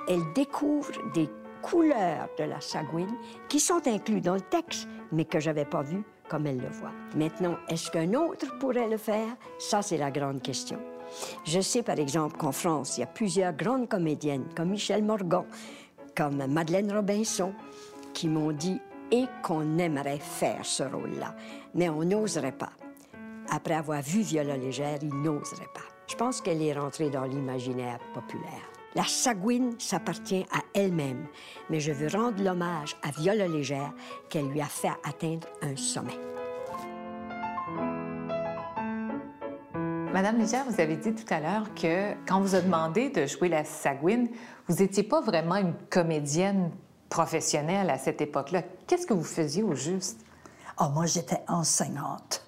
Elle 0.08 0.22
découvre 0.34 0.92
des 1.14 1.30
couleurs 1.62 2.28
de 2.38 2.44
la 2.44 2.60
sagouine 2.60 3.14
qui 3.48 3.60
sont 3.60 3.88
incluses 3.88 4.24
dans 4.24 4.34
le 4.34 4.42
texte, 4.42 4.88
mais 5.12 5.26
que 5.26 5.40
j'avais 5.40 5.66
pas 5.66 5.84
vues 5.84 6.04
comme 6.32 6.48
elle 6.48 6.62
le 6.62 6.70
voit. 6.70 6.94
Maintenant, 7.14 7.58
est-ce 7.68 7.92
qu'un 7.92 8.14
autre 8.14 8.58
pourrait 8.58 8.88
le 8.88 8.96
faire? 8.96 9.36
Ça, 9.60 9.82
c'est 9.82 9.98
la 9.98 10.12
grande 10.12 10.42
question. 10.42 10.80
Je 11.44 11.60
sais, 11.60 11.84
par 11.84 12.00
exemple, 12.00 12.38
qu'en 12.38 12.54
France, 12.54 12.98
il 12.98 13.02
y 13.02 13.04
a 13.04 13.08
plusieurs 13.08 13.52
grandes 13.52 13.90
comédiennes, 13.90 14.46
comme 14.56 14.70
Michel 14.70 15.04
Morgan, 15.04 15.44
comme 16.16 16.46
Madeleine 16.48 16.90
Robinson, 16.94 17.52
qui 18.14 18.30
m'ont 18.30 18.54
dit 18.54 18.80
et 19.12 19.26
qu'on 19.44 19.78
aimerait 19.78 20.20
faire 20.20 20.66
ce 20.66 20.84
rôle-là, 20.84 21.36
mais 21.76 21.90
on 21.90 22.06
n'oserait 22.06 22.54
pas. 22.54 22.72
Après 23.50 23.74
avoir 23.74 24.02
vu 24.02 24.22
Viola 24.22 24.56
Légère, 24.56 25.00
il 25.02 25.14
n'oserait 25.14 25.74
pas. 25.74 25.82
Je 26.08 26.16
pense 26.16 26.40
qu'elle 26.40 26.62
est 26.62 26.72
rentrée 26.72 27.10
dans 27.10 27.26
l'imaginaire 27.26 28.00
populaire. 28.14 28.81
La 28.94 29.06
sagouine 29.06 29.80
s'appartient 29.80 30.46
à 30.52 30.60
elle-même, 30.74 31.26
mais 31.70 31.80
je 31.80 31.94
veux 31.94 32.10
rendre 32.10 32.44
l'hommage 32.44 32.98
à 33.04 33.12
Viola 33.12 33.48
Légère 33.48 33.94
qu'elle 34.30 34.50
lui 34.50 34.60
a 34.60 34.66
fait 34.66 34.92
atteindre 35.06 35.48
un 35.62 35.78
sommet. 35.78 36.20
Madame 40.12 40.40
Légère, 40.40 40.66
vous 40.70 40.82
avez 40.82 40.98
dit 40.98 41.16
tout 41.16 41.34
à 41.34 41.40
l'heure 41.40 41.74
que 41.74 42.12
quand 42.28 42.40
on 42.40 42.42
vous 42.42 42.56
a 42.56 42.60
demandé 42.60 43.10
de 43.10 43.26
jouer 43.26 43.48
la 43.48 43.64
sagouine, 43.64 44.28
vous 44.68 44.76
n'étiez 44.76 45.04
pas 45.04 45.22
vraiment 45.22 45.56
une 45.56 45.74
comédienne 45.90 46.70
professionnelle 47.08 47.90
à 47.90 47.98
cette 47.98 48.20
époque-là. 48.20 48.62
Qu'est-ce 48.88 49.08
que 49.08 49.14
vous 49.14 49.24
faisiez 49.24 49.64
au 49.64 49.74
juste? 49.74 50.20
Ah, 50.78 50.90
moi, 50.90 51.06
j'étais 51.06 51.42
enseignante. 51.48 52.46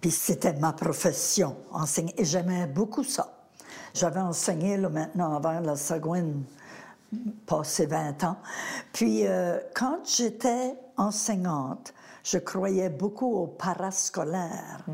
Puis 0.00 0.12
c'était 0.12 0.52
ma 0.54 0.72
profession, 0.72 1.56
enseigner. 1.72 2.14
Et 2.20 2.24
j'aimais 2.24 2.68
beaucoup 2.68 3.02
ça. 3.02 3.41
J'avais 3.94 4.20
enseigné 4.20 4.76
là, 4.76 4.88
maintenant 4.88 5.36
avant 5.36 5.60
la 5.60 5.76
Sagouine, 5.76 6.44
passé 7.46 7.86
20 7.86 8.24
ans. 8.24 8.36
Puis 8.92 9.26
euh, 9.26 9.58
quand 9.74 9.98
j'étais 10.04 10.74
enseignante, 10.96 11.92
je 12.24 12.38
croyais 12.38 12.88
beaucoup 12.88 13.34
au 13.34 13.46
parascolaire. 13.46 14.84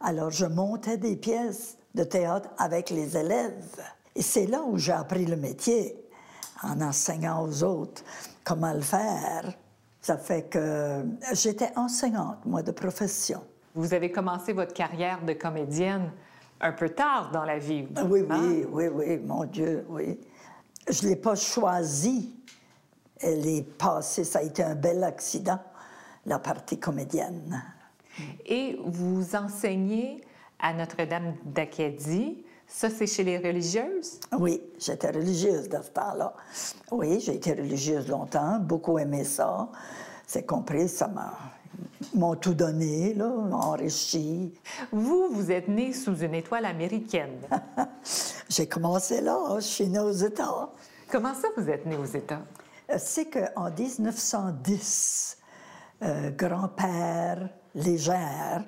Alors 0.00 0.30
je 0.30 0.46
montais 0.46 0.96
des 0.96 1.16
pièces 1.16 1.76
de 1.94 2.04
théâtre 2.04 2.48
avec 2.58 2.90
les 2.90 3.16
élèves. 3.16 3.80
Et 4.14 4.22
c'est 4.22 4.46
là 4.46 4.62
où 4.62 4.78
j'ai 4.78 4.92
appris 4.92 5.26
le 5.26 5.36
métier, 5.36 5.96
en 6.62 6.80
enseignant 6.80 7.42
aux 7.42 7.62
autres 7.62 8.02
comment 8.44 8.72
le 8.72 8.80
faire. 8.80 9.52
Ça 10.00 10.16
fait 10.16 10.44
que 10.44 11.04
j'étais 11.32 11.70
enseignante, 11.76 12.38
moi, 12.46 12.62
de 12.62 12.70
profession. 12.70 13.42
Vous 13.74 13.94
avez 13.94 14.10
commencé 14.10 14.52
votre 14.52 14.72
carrière 14.72 15.22
de 15.24 15.32
comédienne 15.32 16.10
un 16.60 16.72
peu 16.72 16.90
tard 16.90 17.30
dans 17.32 17.44
la 17.44 17.58
vie. 17.58 17.86
Ah 17.96 18.04
Oui, 18.04 18.24
hein? 18.28 18.40
oui, 18.40 18.66
oui, 18.70 18.88
oui, 18.88 19.18
mon 19.18 19.44
Dieu, 19.44 19.84
oui. 19.88 20.20
Je 20.88 21.04
ne 21.04 21.10
l'ai 21.10 21.16
pas 21.16 21.34
choisie. 21.34 22.36
Elle 23.18 23.46
est 23.46 23.62
passée, 23.62 24.24
ça 24.24 24.38
a 24.38 24.42
été 24.42 24.62
un 24.62 24.74
bel 24.74 25.04
accident, 25.04 25.58
la 26.26 26.38
partie 26.38 26.78
comédienne. 26.78 27.62
Et 28.46 28.78
vous 28.84 29.36
enseignez 29.36 30.22
à 30.58 30.72
Notre-Dame 30.72 31.34
d'Acadie. 31.44 32.44
Ça, 32.66 32.88
c'est 32.88 33.06
chez 33.06 33.24
les 33.24 33.38
religieuses? 33.38 34.20
Oui, 34.38 34.62
j'étais 34.78 35.10
religieuse 35.10 35.68
dans 35.68 35.82
ce 35.82 35.90
temps-là. 35.90 36.34
Oui, 36.90 37.20
j'ai 37.20 37.34
été 37.34 37.52
religieuse 37.52 38.08
longtemps, 38.08 38.58
beaucoup 38.60 38.98
aimé 38.98 39.24
ça. 39.24 39.68
C'est 40.26 40.46
compris, 40.46 40.88
ça 40.88 41.08
m'a 41.08 41.34
m'ont 42.14 42.36
tout 42.36 42.54
donné, 42.54 43.14
là, 43.14 43.30
enrichi. 43.52 44.52
Vous, 44.92 45.28
vous 45.30 45.50
êtes 45.50 45.68
né 45.68 45.92
sous 45.92 46.16
une 46.16 46.34
étoile 46.34 46.64
américaine. 46.64 47.40
J'ai 48.48 48.66
commencé 48.66 49.20
là, 49.20 49.38
je 49.56 49.64
suis 49.64 49.88
née 49.88 49.98
aux 49.98 50.10
États. 50.10 50.70
Comment 51.10 51.34
ça, 51.34 51.48
vous 51.56 51.68
êtes 51.68 51.86
né 51.86 51.96
aux 51.96 52.04
États? 52.04 52.42
Euh, 52.90 52.96
C'est 52.98 53.26
qu'en 53.26 53.70
1910, 53.70 55.38
euh, 56.02 56.30
grand-père 56.30 57.48
Légère 57.74 58.64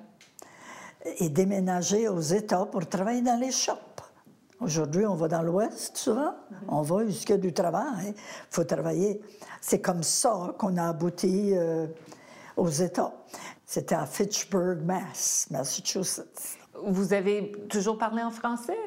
est 1.03 1.29
déménagé 1.29 2.07
aux 2.07 2.21
États 2.21 2.65
pour 2.65 2.87
travailler 2.87 3.21
dans 3.21 3.39
les 3.39 3.51
shops. 3.51 3.79
Aujourd'hui, 4.61 5.05
on 5.05 5.15
va 5.15 5.27
dans 5.27 5.41
l'Ouest 5.41 5.97
souvent. 5.97 6.35
On 6.69 6.81
va 6.83 7.05
jusqu'à 7.05 7.37
du 7.37 7.51
travail. 7.51 8.13
Il 8.15 8.15
faut 8.49 8.63
travailler. 8.63 9.19
C'est 9.59 9.81
comme 9.81 10.03
ça 10.03 10.55
qu'on 10.57 10.77
a 10.77 10.87
abouti 10.87 11.51
euh, 11.53 11.87
aux 12.57 12.69
États. 12.69 13.13
C'était 13.65 13.95
à 13.95 14.05
Fitchburg, 14.05 14.81
Mass, 14.83 15.47
Massachusetts. 15.49 16.57
Vous 16.85 17.13
avez 17.13 17.51
toujours 17.69 17.97
parlé 17.97 18.21
en 18.21 18.31
français 18.31 18.77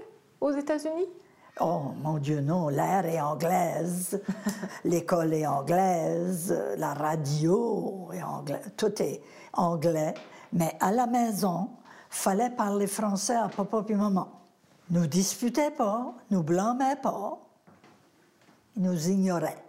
aux 0.41 0.53
États-Unis? 0.53 1.09
Oh, 1.61 1.93
mon 2.03 2.19
Dieu, 2.19 2.43
non, 2.43 2.69
l'air 2.69 3.07
est 3.07 3.21
anglaise, 3.21 4.21
l'école 4.85 5.33
est 5.33 5.47
anglaise, 5.47 6.55
la 6.77 6.93
radio 6.93 8.11
est 8.13 8.23
anglaise, 8.23 8.73
tout 8.77 9.01
est 9.01 9.23
anglais. 9.55 10.13
Mais 10.53 10.77
à 10.81 10.93
la 10.93 11.07
maison, 11.07 11.71
fallait 12.11 12.51
parler 12.51 12.87
français 12.87 13.37
à 13.37 13.49
papa 13.49 13.83
et 13.89 13.95
maman. 13.95 14.29
Nous 14.91 15.07
disputaient 15.07 15.71
pas, 15.71 16.15
nous 16.31 16.43
blâmaient 16.43 17.01
pas, 17.03 17.39
ils 18.77 18.83
nous 18.83 19.09
ignoraient. 19.09 19.65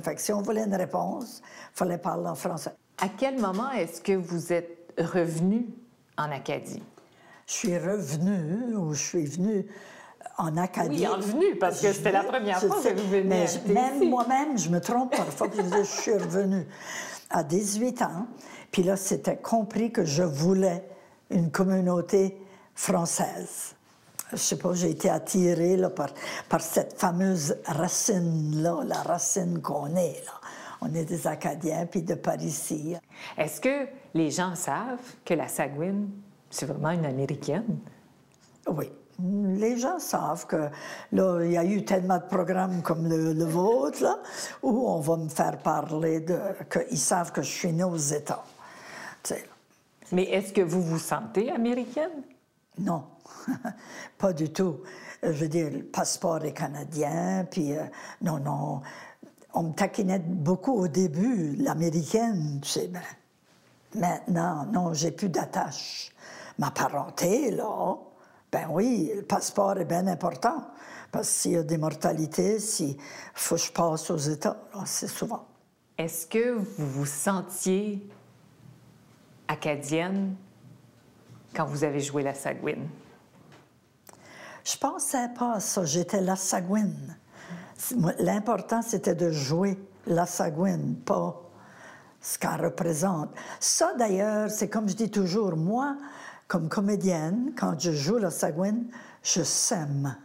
Fait 0.00 0.14
que 0.14 0.20
si 0.20 0.32
on 0.32 0.42
voulait 0.42 0.64
une 0.64 0.74
réponse, 0.74 1.42
fallait 1.72 1.98
parler 1.98 2.28
en 2.28 2.34
français. 2.36 2.74
À 2.98 3.08
quel 3.08 3.38
moment 3.40 3.70
est-ce 3.72 4.00
que 4.00 4.12
vous 4.12 4.52
êtes 4.52 4.92
revenu 4.98 5.66
en 6.16 6.30
Acadie? 6.30 6.82
Je 7.46 7.52
suis 7.52 7.78
revenue 7.78 8.74
ou 8.76 8.94
je 8.94 9.02
suis 9.02 9.26
venue 9.26 9.66
en 10.38 10.56
Acadie. 10.56 11.00
Oui, 11.00 11.06
en 11.06 11.18
venue, 11.18 11.56
parce 11.56 11.80
que 11.80 11.92
c'était 11.92 12.12
la 12.12 12.24
première 12.24 12.58
fois 12.60 12.80
que 12.82 12.94
vous 12.98 13.08
venez 13.10 13.22
Mais 13.24 13.46
je- 13.46 13.72
même 13.72 14.08
moi-même, 14.08 14.56
je 14.58 14.68
me 14.70 14.80
trompe 14.80 15.14
parfois 15.16 15.48
je 15.54 15.60
dis, 15.62 15.70
je 15.78 16.00
suis 16.02 16.12
revenue 16.14 16.66
à 17.30 17.42
18 17.42 18.02
ans. 18.02 18.26
Puis 18.70 18.82
là, 18.82 18.96
c'était 18.96 19.36
compris 19.36 19.92
que 19.92 20.04
je 20.04 20.22
voulais 20.22 20.84
une 21.30 21.50
communauté 21.50 22.36
française. 22.74 23.74
Je 24.32 24.36
sais 24.38 24.56
pas, 24.58 24.72
j'ai 24.72 24.90
été 24.90 25.10
attirée 25.10 25.76
là, 25.76 25.90
par, 25.90 26.08
par 26.48 26.60
cette 26.60 26.98
fameuse 26.98 27.56
racine-là, 27.66 28.82
la 28.84 29.02
racine 29.02 29.60
qu'on 29.60 29.94
est. 29.94 30.22
Là. 30.24 30.32
On 30.84 30.94
est 30.94 31.04
des 31.04 31.26
Acadiens, 31.26 31.86
puis 31.86 32.02
de 32.02 32.14
par 32.14 32.40
ici. 32.40 32.94
Est-ce 33.38 33.60
que 33.60 33.86
les 34.12 34.30
gens 34.30 34.54
savent 34.54 35.14
que 35.24 35.32
la 35.32 35.48
Sagouine, 35.48 36.10
c'est 36.50 36.66
vraiment 36.66 36.90
une 36.90 37.06
Américaine? 37.06 37.78
Oui. 38.68 38.90
Les 39.58 39.78
gens 39.78 39.98
savent 39.98 40.46
que 40.46 40.68
là, 41.12 41.40
il 41.44 41.52
y 41.52 41.56
a 41.56 41.64
eu 41.64 41.84
tellement 41.84 42.18
de 42.18 42.24
programmes 42.24 42.82
comme 42.82 43.08
le, 43.08 43.32
le 43.32 43.44
vôtre, 43.44 44.02
là, 44.02 44.18
où 44.62 44.88
on 44.88 45.00
va 45.00 45.16
me 45.16 45.28
faire 45.28 45.58
parler 45.58 46.20
de. 46.20 46.38
qu'ils 46.70 46.98
savent 46.98 47.32
que 47.32 47.40
je 47.40 47.50
suis 47.50 47.72
née 47.72 47.84
aux 47.84 47.96
États. 47.96 48.44
Mais 50.12 50.24
est-ce 50.24 50.52
que 50.52 50.60
vous 50.60 50.82
vous 50.82 50.98
sentez 50.98 51.50
américaine? 51.50 52.22
non, 52.78 53.04
pas 54.18 54.32
du 54.32 54.52
tout. 54.52 54.80
Je 55.22 55.28
veux 55.30 55.48
dire, 55.48 55.70
le 55.70 55.82
passeport 55.82 56.44
est 56.44 56.52
canadien, 56.52 57.46
puis 57.50 57.76
euh, 57.76 57.84
non, 58.20 58.38
non. 58.38 58.82
On 59.54 59.62
me 59.62 59.72
taquinait 59.72 60.18
beaucoup 60.18 60.72
au 60.72 60.88
début, 60.88 61.54
l'américaine, 61.56 62.60
tu 62.60 62.68
sais, 62.68 62.88
ben, 62.88 63.00
maintenant, 63.94 64.66
non, 64.66 64.92
j'ai 64.92 65.12
plus 65.12 65.28
d'attache. 65.28 66.12
Ma 66.58 66.70
parenté, 66.70 67.50
là, 67.52 67.96
ben 68.50 68.66
oui, 68.70 69.12
le 69.14 69.22
passeport 69.22 69.78
est 69.78 69.84
bien 69.84 70.06
important. 70.06 70.64
Parce 71.10 71.28
que 71.28 71.34
s'il 71.34 71.52
y 71.52 71.56
a 71.56 71.62
des 71.62 71.78
mortalités, 71.78 72.58
s'il 72.58 72.96
faut 73.34 73.54
que 73.54 73.60
je 73.60 73.72
passe 73.72 74.10
aux 74.10 74.16
États, 74.16 74.56
c'est 74.84 75.08
souvent. 75.08 75.46
Est-ce 75.96 76.26
que 76.26 76.54
vous 76.54 76.86
vous 76.86 77.06
sentiez 77.06 78.08
acadienne 79.46 80.34
quand 81.54 81.66
vous 81.66 81.84
avez 81.84 82.00
joué 82.00 82.24
la 82.24 82.34
Sagouine? 82.34 82.88
Je 84.64 84.76
pensais 84.76 85.28
pas 85.38 85.54
à 85.54 85.60
ça. 85.60 85.84
J'étais 85.84 86.20
la 86.20 86.34
Sagouine. 86.34 87.16
L'important, 88.18 88.82
c'était 88.82 89.14
de 89.14 89.30
jouer 89.30 89.78
la 90.06 90.26
Sagouine, 90.26 90.96
pas 91.04 91.40
ce 92.20 92.38
qu'elle 92.38 92.64
représente. 92.64 93.30
Ça, 93.60 93.92
d'ailleurs, 93.98 94.50
c'est 94.50 94.68
comme 94.68 94.88
je 94.88 94.94
dis 94.94 95.10
toujours, 95.10 95.56
moi, 95.56 95.96
comme 96.48 96.68
comédienne, 96.68 97.52
quand 97.58 97.78
je 97.78 97.92
joue 97.92 98.18
la 98.18 98.30
Sagouine, 98.30 98.86
je 99.22 99.42
sème. 99.42 100.16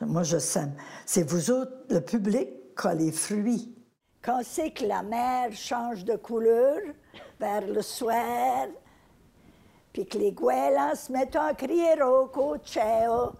Moi, 0.00 0.22
je 0.22 0.38
sème. 0.38 0.72
C'est 1.04 1.28
vous 1.28 1.50
autres, 1.50 1.72
le 1.90 2.00
public, 2.00 2.48
qui 2.80 2.96
les 2.96 3.12
fruits. 3.12 3.74
Quand 4.22 4.40
c'est 4.44 4.70
que 4.70 4.84
la 4.84 5.02
mer 5.02 5.52
change 5.52 6.04
de 6.04 6.16
couleur 6.16 6.78
vers 7.38 7.66
le 7.66 7.82
soir, 7.82 8.66
puis 9.92 10.06
que 10.06 10.18
les 10.18 10.32
goélands 10.32 10.94
se 10.94 11.10
mettent 11.10 11.36
à 11.36 11.54
crier 11.54 12.00
au 12.02 12.26
cocheo, 12.26 13.32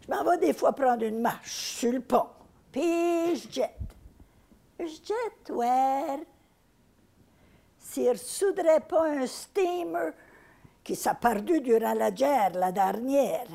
je 0.00 0.10
m'en 0.10 0.24
vais 0.24 0.38
des 0.38 0.52
fois 0.52 0.72
prendre 0.72 1.04
une 1.04 1.20
marche 1.20 1.76
sur 1.76 1.92
le 1.92 2.00
pont, 2.00 2.26
puis 2.72 3.36
je 3.36 3.50
jette. 3.50 3.78
Je 4.80 4.86
jette, 4.86 5.50
ouais. 5.50 6.26
S'il 7.78 8.08
ne 8.08 8.14
soudrait 8.14 8.80
pas 8.80 9.10
un 9.10 9.26
steamer 9.26 10.12
qui 10.82 10.96
s'est 10.96 11.14
perdu 11.20 11.60
durant 11.60 11.94
la 11.94 12.10
guerre, 12.10 12.52
la 12.54 12.72
dernière, 12.72 13.46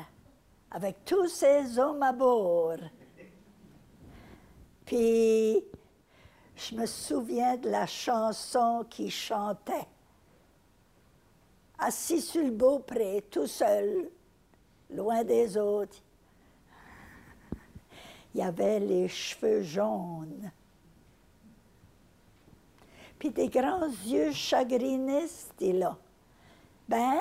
avec 0.70 1.04
tous 1.04 1.28
ces 1.28 1.78
hommes 1.78 2.02
à 2.02 2.12
bord. 2.12 2.78
Puis, 4.86 5.62
je 6.56 6.74
me 6.74 6.86
souviens 6.86 7.56
de 7.56 7.68
la 7.68 7.86
chanson 7.86 8.86
qu'il 8.88 9.10
chantait. 9.10 9.86
Assis 11.78 12.22
sur 12.22 12.42
le 12.42 12.50
beau 12.50 12.78
pré, 12.78 13.24
tout 13.30 13.46
seul, 13.46 14.10
loin 14.90 15.22
des 15.24 15.56
autres. 15.56 15.98
Il 18.34 18.42
avait 18.42 18.80
les 18.80 19.08
cheveux 19.08 19.62
jaunes. 19.62 20.50
Puis 23.18 23.30
des 23.30 23.48
grands 23.48 23.88
yeux 24.06 24.32
chagrinistes, 24.32 25.54
il 25.60 25.82
a. 25.82 25.96
Ben, 26.88 27.18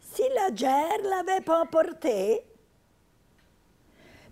si 0.00 0.22
la 0.34 0.50
guerre 0.50 1.02
l'avait 1.02 1.40
pas 1.40 1.62
emporté, 1.62 2.44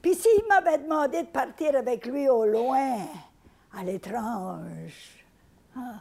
puis 0.00 0.14
s'il 0.14 0.46
m'avait 0.48 0.78
demandé 0.78 1.22
de 1.22 1.28
partir 1.28 1.76
avec 1.76 2.06
lui 2.06 2.28
au 2.28 2.44
loin, 2.44 3.06
à 3.72 3.82
l'étrange, 3.84 5.24
ah, 5.76 6.00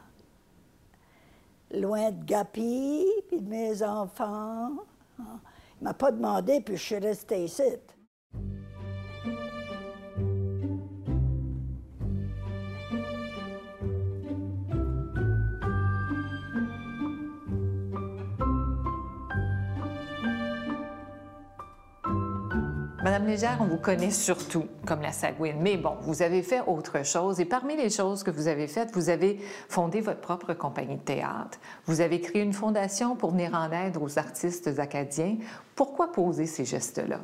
loin 1.70 2.10
de 2.10 2.24
Gapi, 2.24 3.06
puis 3.28 3.40
de 3.40 3.48
mes 3.48 3.82
enfants, 3.82 4.72
ah, 5.18 5.38
il 5.80 5.84
m'a 5.84 5.94
pas 5.94 6.12
demandé, 6.12 6.60
puis 6.60 6.76
je 6.76 6.82
suis 6.82 6.98
restée 6.98 7.44
ici. 7.44 7.62
Madame 23.02 23.26
Légère, 23.26 23.58
on 23.60 23.64
vous 23.64 23.78
connaît 23.78 24.12
surtout 24.12 24.66
comme 24.86 25.02
la 25.02 25.10
Sagouine, 25.10 25.56
mais 25.60 25.76
bon, 25.76 25.96
vous 26.02 26.22
avez 26.22 26.40
fait 26.40 26.60
autre 26.60 27.04
chose 27.04 27.40
et 27.40 27.44
parmi 27.44 27.76
les 27.76 27.90
choses 27.90 28.22
que 28.22 28.30
vous 28.30 28.46
avez 28.46 28.68
faites, 28.68 28.94
vous 28.94 29.08
avez 29.08 29.40
fondé 29.68 30.00
votre 30.00 30.20
propre 30.20 30.54
compagnie 30.54 30.98
de 30.98 31.02
théâtre. 31.02 31.58
Vous 31.86 32.00
avez 32.00 32.20
créé 32.20 32.42
une 32.42 32.52
fondation 32.52 33.16
pour 33.16 33.32
venir 33.32 33.54
en 33.54 33.72
aide 33.72 33.96
aux 33.96 34.20
artistes 34.20 34.78
acadiens. 34.78 35.36
Pourquoi 35.74 36.12
poser 36.12 36.46
ces 36.46 36.64
gestes-là? 36.64 37.18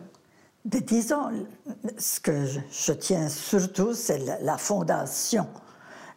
Ben, 0.65 0.81
disons, 0.81 1.47
ce 1.97 2.19
que 2.19 2.45
je, 2.45 2.93
tiens 2.93 3.29
surtout, 3.29 3.95
c'est 3.95 4.19
la, 4.41 4.59
fondation 4.59 5.47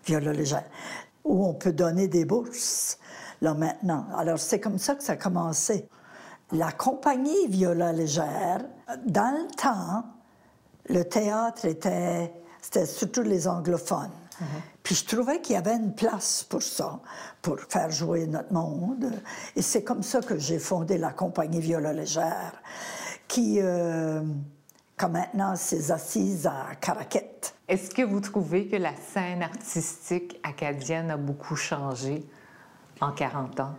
Viola 0.04 0.34
Légère, 0.34 0.66
où 1.24 1.46
on 1.46 1.54
peut 1.54 1.72
donner 1.72 2.08
des 2.08 2.26
bourses, 2.26 2.98
là 3.42 3.54
maintenant. 3.54 4.08
Alors, 4.18 4.40
c'est 4.40 4.60
comme 4.60 4.80
ça 4.80 4.96
que 4.96 5.04
ça 5.04 5.14
a 5.14 5.18
commencé. 5.18 5.88
La 6.54 6.72
compagnie 6.72 7.48
Viola 7.48 7.94
Légère, 7.94 8.62
dans 9.06 9.32
le 9.32 9.48
temps, 9.56 10.04
le 10.90 11.04
théâtre 11.04 11.66
était, 11.66 12.34
c'était 12.62 12.86
surtout 12.86 13.22
les 13.22 13.48
anglophones. 13.48 14.12
Mhm. 14.40 14.48
Puis 14.84 14.96
je 14.96 15.06
trouvais 15.06 15.40
qu'il 15.40 15.54
y 15.54 15.58
avait 15.58 15.76
une 15.76 15.94
place 15.94 16.44
pour 16.44 16.62
ça, 16.62 17.00
pour 17.42 17.60
faire 17.70 17.90
jouer 17.92 18.28
notre 18.28 18.52
monde. 18.52 19.12
Et 19.56 19.62
c'est 19.62 19.84
comme 19.84 20.04
ça 20.04 20.22
que 20.22 20.38
j'ai 20.38 20.60
fondé 20.60 20.98
la 20.98 21.12
compagnie 21.12 21.62
Viola 21.62 21.94
Légère, 21.94 22.54
qui, 23.28 23.60
euh, 23.62 24.22
comme 24.98 25.14
maintenant, 25.14 25.56
s'est 25.56 25.92
assise 25.92 26.48
à 26.48 26.76
Caraquette. 26.82 27.56
Est-ce 27.68 27.92
que 27.92 28.02
vous 28.02 28.20
trouvez 28.20 28.68
que 28.68 28.76
la 28.76 28.94
scène 28.96 29.44
artistique 29.44 30.38
acadienne 30.44 31.12
a 31.12 31.18
beaucoup 31.18 31.56
changé 31.56 32.26
en 33.00 33.14
40 33.14 33.60
ans? 33.62 33.76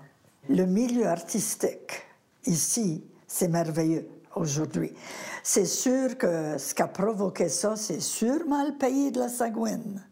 Le 0.49 0.65
milieu 0.65 1.07
artistique 1.07 2.07
ici, 2.47 3.05
c'est 3.27 3.49
merveilleux 3.49 4.09
aujourd'hui. 4.35 4.95
C'est 5.43 5.67
sûr 5.67 6.17
que 6.17 6.59
ce 6.59 6.75
qui 6.75 6.83
a 6.83 6.89
provoqué 6.89 7.49
ça, 7.49 7.77
c'est 7.77 8.01
sûrement 8.01 8.65
le 8.65 8.77
pays 8.77 9.11
de 9.11 9.21
la 9.21 9.29
Sagouine. 9.29 10.03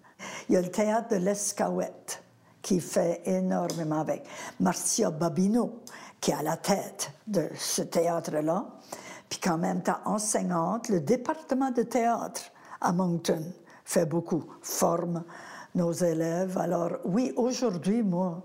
Il 0.49 0.55
y 0.55 0.57
a 0.57 0.63
le 0.63 0.71
théâtre 0.71 1.09
de 1.11 1.17
l'Escaouette 1.17 2.23
qui 2.63 2.81
fait 2.81 3.23
énormément 3.25 4.01
avec 4.01 4.25
Marcia 4.59 5.11
Babineau, 5.11 5.81
qui 6.21 6.31
est 6.31 6.35
à 6.35 6.43
la 6.43 6.57
tête 6.57 7.13
de 7.27 7.49
ce 7.55 7.83
théâtre-là, 7.83 8.67
puis 9.29 9.39
qu'en 9.41 9.59
même 9.59 9.83
temps 9.83 10.01
enseignante, 10.05 10.89
le 10.89 11.01
département 11.01 11.71
de 11.71 11.83
théâtre 11.83 12.43
à 12.81 12.93
Moncton 12.93 13.45
fait 13.85 14.07
beaucoup, 14.07 14.45
forme 14.61 15.25
nos 15.75 15.93
élèves. 15.93 16.59
Alors 16.59 16.93
oui, 17.05 17.33
aujourd'hui, 17.37 18.03
moi, 18.03 18.43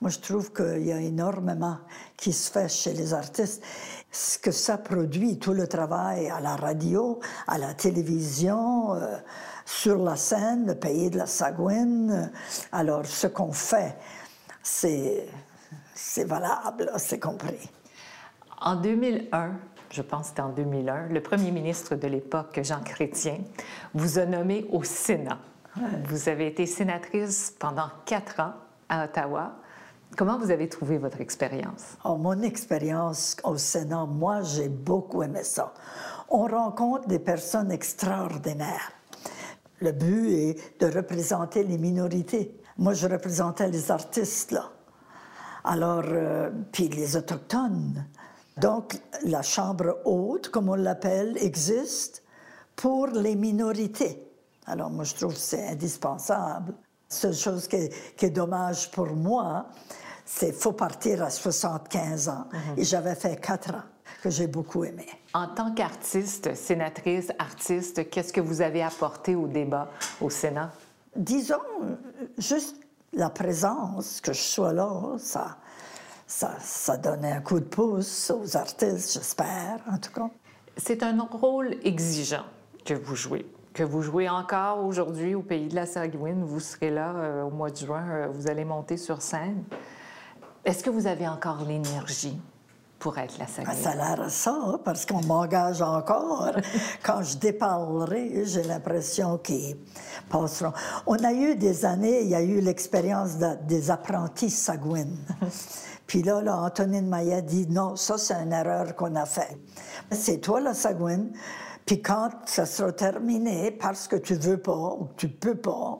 moi, 0.00 0.10
je 0.10 0.20
trouve 0.20 0.52
qu'il 0.52 0.86
y 0.86 0.92
a 0.92 1.00
énormément 1.00 1.78
qui 2.16 2.32
se 2.32 2.52
fait 2.52 2.68
chez 2.68 2.92
les 2.92 3.14
artistes. 3.14 3.64
Ce 4.12 4.38
que 4.38 4.52
ça 4.52 4.78
produit, 4.78 5.38
tout 5.38 5.52
le 5.52 5.66
travail 5.66 6.28
à 6.28 6.40
la 6.40 6.54
radio, 6.54 7.18
à 7.48 7.58
la 7.58 7.74
télévision, 7.74 8.94
euh, 8.94 9.16
sur 9.66 9.98
la 9.98 10.14
scène, 10.14 10.66
le 10.66 10.76
pays 10.76 11.10
de 11.10 11.18
la 11.18 11.26
Sagouine. 11.26 12.30
Alors, 12.70 13.04
ce 13.06 13.26
qu'on 13.26 13.52
fait, 13.52 13.96
c'est, 14.62 15.26
c'est 15.94 16.24
valable, 16.24 16.92
c'est 16.96 17.18
compris. 17.18 17.68
En 18.60 18.76
2001, 18.76 19.52
je 19.90 20.02
pense 20.02 20.20
que 20.22 20.28
c'était 20.28 20.42
en 20.42 20.50
2001, 20.50 21.08
le 21.08 21.20
premier 21.20 21.50
ministre 21.50 21.96
de 21.96 22.06
l'époque, 22.06 22.60
Jean 22.62 22.82
Chrétien, 22.82 23.38
vous 23.94 24.18
a 24.20 24.26
nommé 24.26 24.66
au 24.70 24.84
Sénat. 24.84 25.38
Vous 26.04 26.28
avez 26.28 26.46
été 26.46 26.66
sénatrice 26.66 27.54
pendant 27.58 27.88
quatre 28.04 28.40
ans 28.40 28.54
à 28.88 29.04
Ottawa. 29.04 29.56
Comment 30.16 30.38
vous 30.38 30.50
avez 30.50 30.68
trouvé 30.68 30.98
votre 30.98 31.20
expérience? 31.20 31.96
Oh, 32.04 32.16
mon 32.16 32.42
expérience 32.42 33.36
au 33.44 33.56
Sénat, 33.56 34.06
moi, 34.06 34.42
j'ai 34.42 34.68
beaucoup 34.68 35.22
aimé 35.22 35.44
ça. 35.44 35.74
On 36.28 36.46
rencontre 36.46 37.06
des 37.06 37.20
personnes 37.20 37.70
extraordinaires. 37.70 38.92
Le 39.80 39.92
but 39.92 40.30
est 40.30 40.80
de 40.80 40.86
représenter 40.86 41.62
les 41.62 41.78
minorités. 41.78 42.60
Moi, 42.78 42.94
je 42.94 43.06
représentais 43.06 43.68
les 43.68 43.90
artistes, 43.90 44.50
là. 44.50 44.72
Alors, 45.62 46.04
euh, 46.06 46.50
puis 46.72 46.88
les 46.88 47.16
Autochtones. 47.16 48.06
Donc, 48.56 49.00
la 49.24 49.42
Chambre 49.42 49.98
haute, 50.04 50.48
comme 50.48 50.68
on 50.68 50.74
l'appelle, 50.74 51.36
existe 51.36 52.24
pour 52.74 53.06
les 53.08 53.36
minorités. 53.36 54.24
Alors, 54.66 54.90
moi, 54.90 55.04
je 55.04 55.14
trouve 55.14 55.34
que 55.34 55.40
c'est 55.40 55.68
indispensable. 55.68 56.74
Seule 57.08 57.34
chose 57.34 57.66
qui 57.68 57.76
est, 57.76 58.30
dommage 58.30 58.90
pour 58.90 59.06
moi, 59.06 59.66
c'est 60.26 60.52
faut 60.52 60.72
partir 60.72 61.22
à 61.22 61.30
75 61.30 62.28
ans. 62.28 62.44
Mhm. 62.52 62.60
Et 62.76 62.84
j'avais 62.84 63.14
fait 63.14 63.40
quatre 63.40 63.74
ans 63.74 63.82
que 64.22 64.28
j'ai 64.28 64.46
beaucoup 64.46 64.84
aimé. 64.84 65.06
En 65.32 65.48
tant 65.48 65.72
qu'artiste, 65.72 66.54
sénatrice, 66.54 67.32
artiste, 67.38 68.10
qu'est-ce 68.10 68.32
que 68.32 68.40
vous 68.40 68.60
avez 68.60 68.82
apporté 68.82 69.34
au 69.36 69.46
débat 69.46 69.90
au 70.20 70.28
Sénat? 70.28 70.70
Disons, 71.16 71.56
juste 72.36 72.76
la 73.14 73.30
présence, 73.30 74.20
que 74.20 74.34
je 74.34 74.42
sois 74.42 74.74
là, 74.74 74.92
ça, 75.18 75.56
ça, 76.26 76.56
ça 76.60 76.98
donnait 76.98 77.32
un 77.32 77.40
coup 77.40 77.58
de 77.58 77.64
pouce 77.64 78.30
aux 78.30 78.56
artistes, 78.56 79.14
j'espère, 79.14 79.78
en 79.90 79.96
tout 79.96 80.12
cas. 80.12 80.28
C'est 80.76 81.02
un 81.02 81.18
rôle 81.22 81.76
exigeant 81.82 82.44
que 82.84 82.94
vous 82.94 83.16
jouez 83.16 83.46
que 83.78 83.84
vous 83.84 84.02
jouez 84.02 84.28
encore 84.28 84.84
aujourd'hui 84.84 85.36
au 85.36 85.42
pays 85.42 85.68
de 85.68 85.76
la 85.76 85.86
Sagouine. 85.86 86.42
Vous 86.42 86.58
serez 86.58 86.90
là 86.90 87.12
euh, 87.14 87.42
au 87.44 87.50
mois 87.50 87.70
de 87.70 87.76
juin, 87.76 88.04
euh, 88.10 88.26
vous 88.28 88.50
allez 88.50 88.64
monter 88.64 88.96
sur 88.96 89.22
scène. 89.22 89.62
Est-ce 90.64 90.82
que 90.82 90.90
vous 90.90 91.06
avez 91.06 91.28
encore 91.28 91.64
l'énergie 91.64 92.40
pour 92.98 93.16
être 93.18 93.38
la 93.38 93.46
Sagouine? 93.46 93.76
Ça 93.76 93.90
a 93.90 93.94
l'air 93.94 94.20
à 94.20 94.28
ça, 94.30 94.58
hein, 94.60 94.80
parce 94.84 95.06
qu'on 95.06 95.24
m'engage 95.24 95.80
encore. 95.80 96.50
Quand 97.04 97.22
je 97.22 97.36
déparlerai, 97.36 98.44
j'ai 98.46 98.64
l'impression 98.64 99.38
qu'ils 99.38 99.76
passeront. 100.28 100.72
On 101.06 101.22
a 101.22 101.32
eu 101.32 101.54
des 101.54 101.84
années, 101.84 102.22
il 102.22 102.30
y 102.30 102.34
a 102.34 102.42
eu 102.42 102.60
l'expérience 102.60 103.36
des 103.68 103.92
apprentis 103.92 104.50
Sagouines. 104.50 105.18
Puis 106.08 106.24
là, 106.24 106.42
là, 106.42 106.56
Antonine 106.56 107.08
Maillet 107.08 107.42
dit 107.42 107.68
non, 107.68 107.94
ça, 107.94 108.18
c'est 108.18 108.34
une 108.34 108.52
erreur 108.52 108.96
qu'on 108.96 109.14
a 109.14 109.24
faite. 109.24 109.56
C'est 110.10 110.38
toi, 110.38 110.60
la 110.60 110.74
Sagouine. 110.74 111.30
Puis 111.88 112.02
quand 112.02 112.28
ça 112.44 112.66
sera 112.66 112.92
terminé, 112.92 113.70
parce 113.70 114.08
que 114.08 114.16
tu 114.16 114.34
veux 114.34 114.58
pas 114.58 114.76
ou 114.76 115.06
que 115.06 115.14
tu 115.16 115.28
peux 115.30 115.54
pas, 115.54 115.98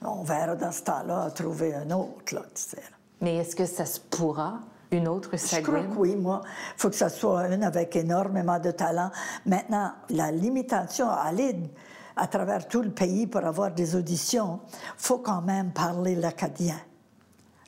on 0.00 0.22
verra 0.22 0.56
dans 0.56 0.72
ce 0.72 0.80
temps-là 0.84 1.30
trouver 1.32 1.74
un 1.74 1.90
autre, 1.90 2.34
là, 2.34 2.40
tu 2.54 2.62
sais. 2.62 2.82
Mais 3.20 3.36
est-ce 3.36 3.54
que 3.54 3.66
ça 3.66 3.84
se 3.84 4.00
pourra, 4.00 4.60
une 4.90 5.06
autre 5.06 5.28
Je 5.36 5.60
crois 5.60 5.82
que 5.82 5.94
oui, 5.98 6.16
moi. 6.16 6.40
Il 6.74 6.80
faut 6.80 6.88
que 6.88 6.96
ça 6.96 7.10
soit 7.10 7.48
une 7.48 7.64
avec 7.64 7.96
énormément 7.96 8.58
de 8.58 8.70
talent. 8.70 9.10
Maintenant, 9.44 9.92
la 10.08 10.30
limitation 10.30 11.06
à 11.06 11.16
aller 11.16 11.54
à 12.16 12.26
travers 12.26 12.66
tout 12.66 12.80
le 12.80 12.90
pays 12.90 13.26
pour 13.26 13.44
avoir 13.44 13.72
des 13.72 13.94
auditions, 13.94 14.60
faut 14.96 15.18
quand 15.18 15.42
même 15.42 15.70
parler 15.70 16.14
l'acadien. 16.14 16.80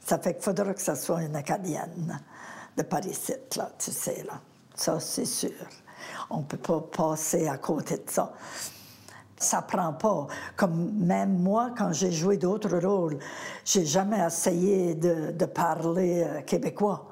Ça 0.03 0.17
fait 0.19 0.33
qu'il 0.33 0.43
faudra 0.43 0.73
que 0.73 0.81
ça 0.81 0.97
soit 0.97 1.23
une 1.23 1.37
acadienne 1.37 2.19
de 2.79 2.83
Paris, 2.83 3.15
là, 3.59 3.71
tu 3.79 3.91
sais, 3.91 4.25
là. 4.27 4.41
Ça, 4.75 4.99
c'est 5.01 5.27
sûr. 5.27 5.51
On 6.33 6.39
ne 6.39 6.45
peut 6.45 6.57
pas 6.57 6.81
passer 6.81 7.47
à 7.47 7.59
côté 7.59 7.97
de 7.97 8.11
ça. 8.11 8.33
Ça 9.37 9.61
prend 9.61 9.93
pas. 9.93 10.27
Comme 10.57 10.93
même 10.93 11.39
moi, 11.39 11.73
quand 11.77 11.93
j'ai 11.93 12.11
joué 12.11 12.39
d'autres 12.39 12.79
rôles, 12.79 13.19
j'ai 13.67 13.85
jamais 13.85 14.25
essayé 14.25 14.95
de, 14.95 15.45
parler 15.45 16.25
euh, 16.25 16.41
québécois. 16.41 17.07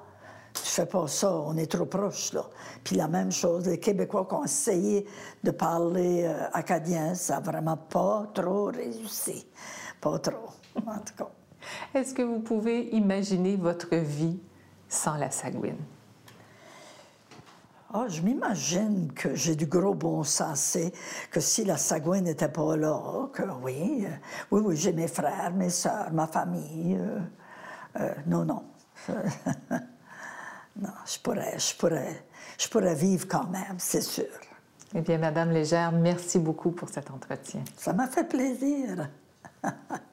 Tu 0.55 0.63
fais 0.63 0.87
pas 0.87 1.07
ça, 1.07 1.33
on 1.33 1.57
est 1.57 1.71
trop 1.71 1.85
proche, 1.85 2.33
là. 2.33 2.45
Puis 2.83 2.97
la 2.97 3.09
même 3.09 3.31
chose, 3.31 3.67
les 3.69 3.79
Québécois 3.79 4.27
qui 4.27 4.35
ont 4.35 4.45
essayé 4.45 5.07
de 5.45 5.51
parler 5.51 6.25
euh, 6.25 6.49
acadien, 6.53 7.15
ça 7.15 7.35
n'a 7.35 7.41
vraiment 7.41 7.77
pas 7.77 8.27
trop 8.35 8.67
réussi. 8.67 9.47
Pas 10.01 10.19
trop, 10.19 10.51
en 10.77 10.99
tout 10.99 11.15
cas. 11.17 11.31
Est-ce 11.95 12.15
que 12.15 12.23
vous 12.23 12.41
pouvez 12.41 12.89
imaginer 12.95 13.57
votre 13.57 13.95
vie 13.95 14.41
sans 14.89 15.17
la 15.17 15.31
Sagouine? 15.31 15.77
Ah, 17.93 18.07
je 18.07 18.23
m'imagine 18.23 19.13
que 19.13 19.35
j'ai 19.35 19.57
du 19.57 19.67
gros 19.67 19.95
bon 19.95 20.23
sens, 20.23 20.79
que 21.33 21.41
si 21.41 21.65
la 21.65 21.77
Sagouine 21.77 22.23
n'était 22.23 22.49
pas 22.49 22.77
là, 22.77 23.29
que 23.33 23.43
oui, 23.63 24.07
euh, 24.07 24.11
oui, 24.53 24.63
oui, 24.65 24.77
j'ai 24.77 24.93
mes 24.93 25.09
frères, 25.09 25.53
mes 25.53 25.71
sœurs, 25.71 26.13
ma 26.13 26.29
famille. 26.29 26.97
Euh, 26.97 27.19
euh, 27.99 28.15
non, 28.29 28.45
non. 28.45 28.63
non, 30.81 30.93
je 31.05 31.19
pourrais, 31.19 31.59
je, 31.59 31.77
pourrais, 31.77 32.25
je 32.59 32.69
pourrais 32.69 32.95
vivre 32.95 33.27
quand 33.27 33.49
même, 33.49 33.77
c'est 33.79 34.03
sûr. 34.03 34.39
Eh 34.95 35.01
bien, 35.01 35.19
Madame 35.19 35.51
Légère, 35.51 35.91
merci 35.91 36.39
beaucoup 36.39 36.71
pour 36.71 36.91
cet 36.91 37.11
entretien. 37.11 37.65
Ça 37.77 37.93
m'a 37.93 38.07
fait 38.07 38.25
plaisir. 38.25 39.09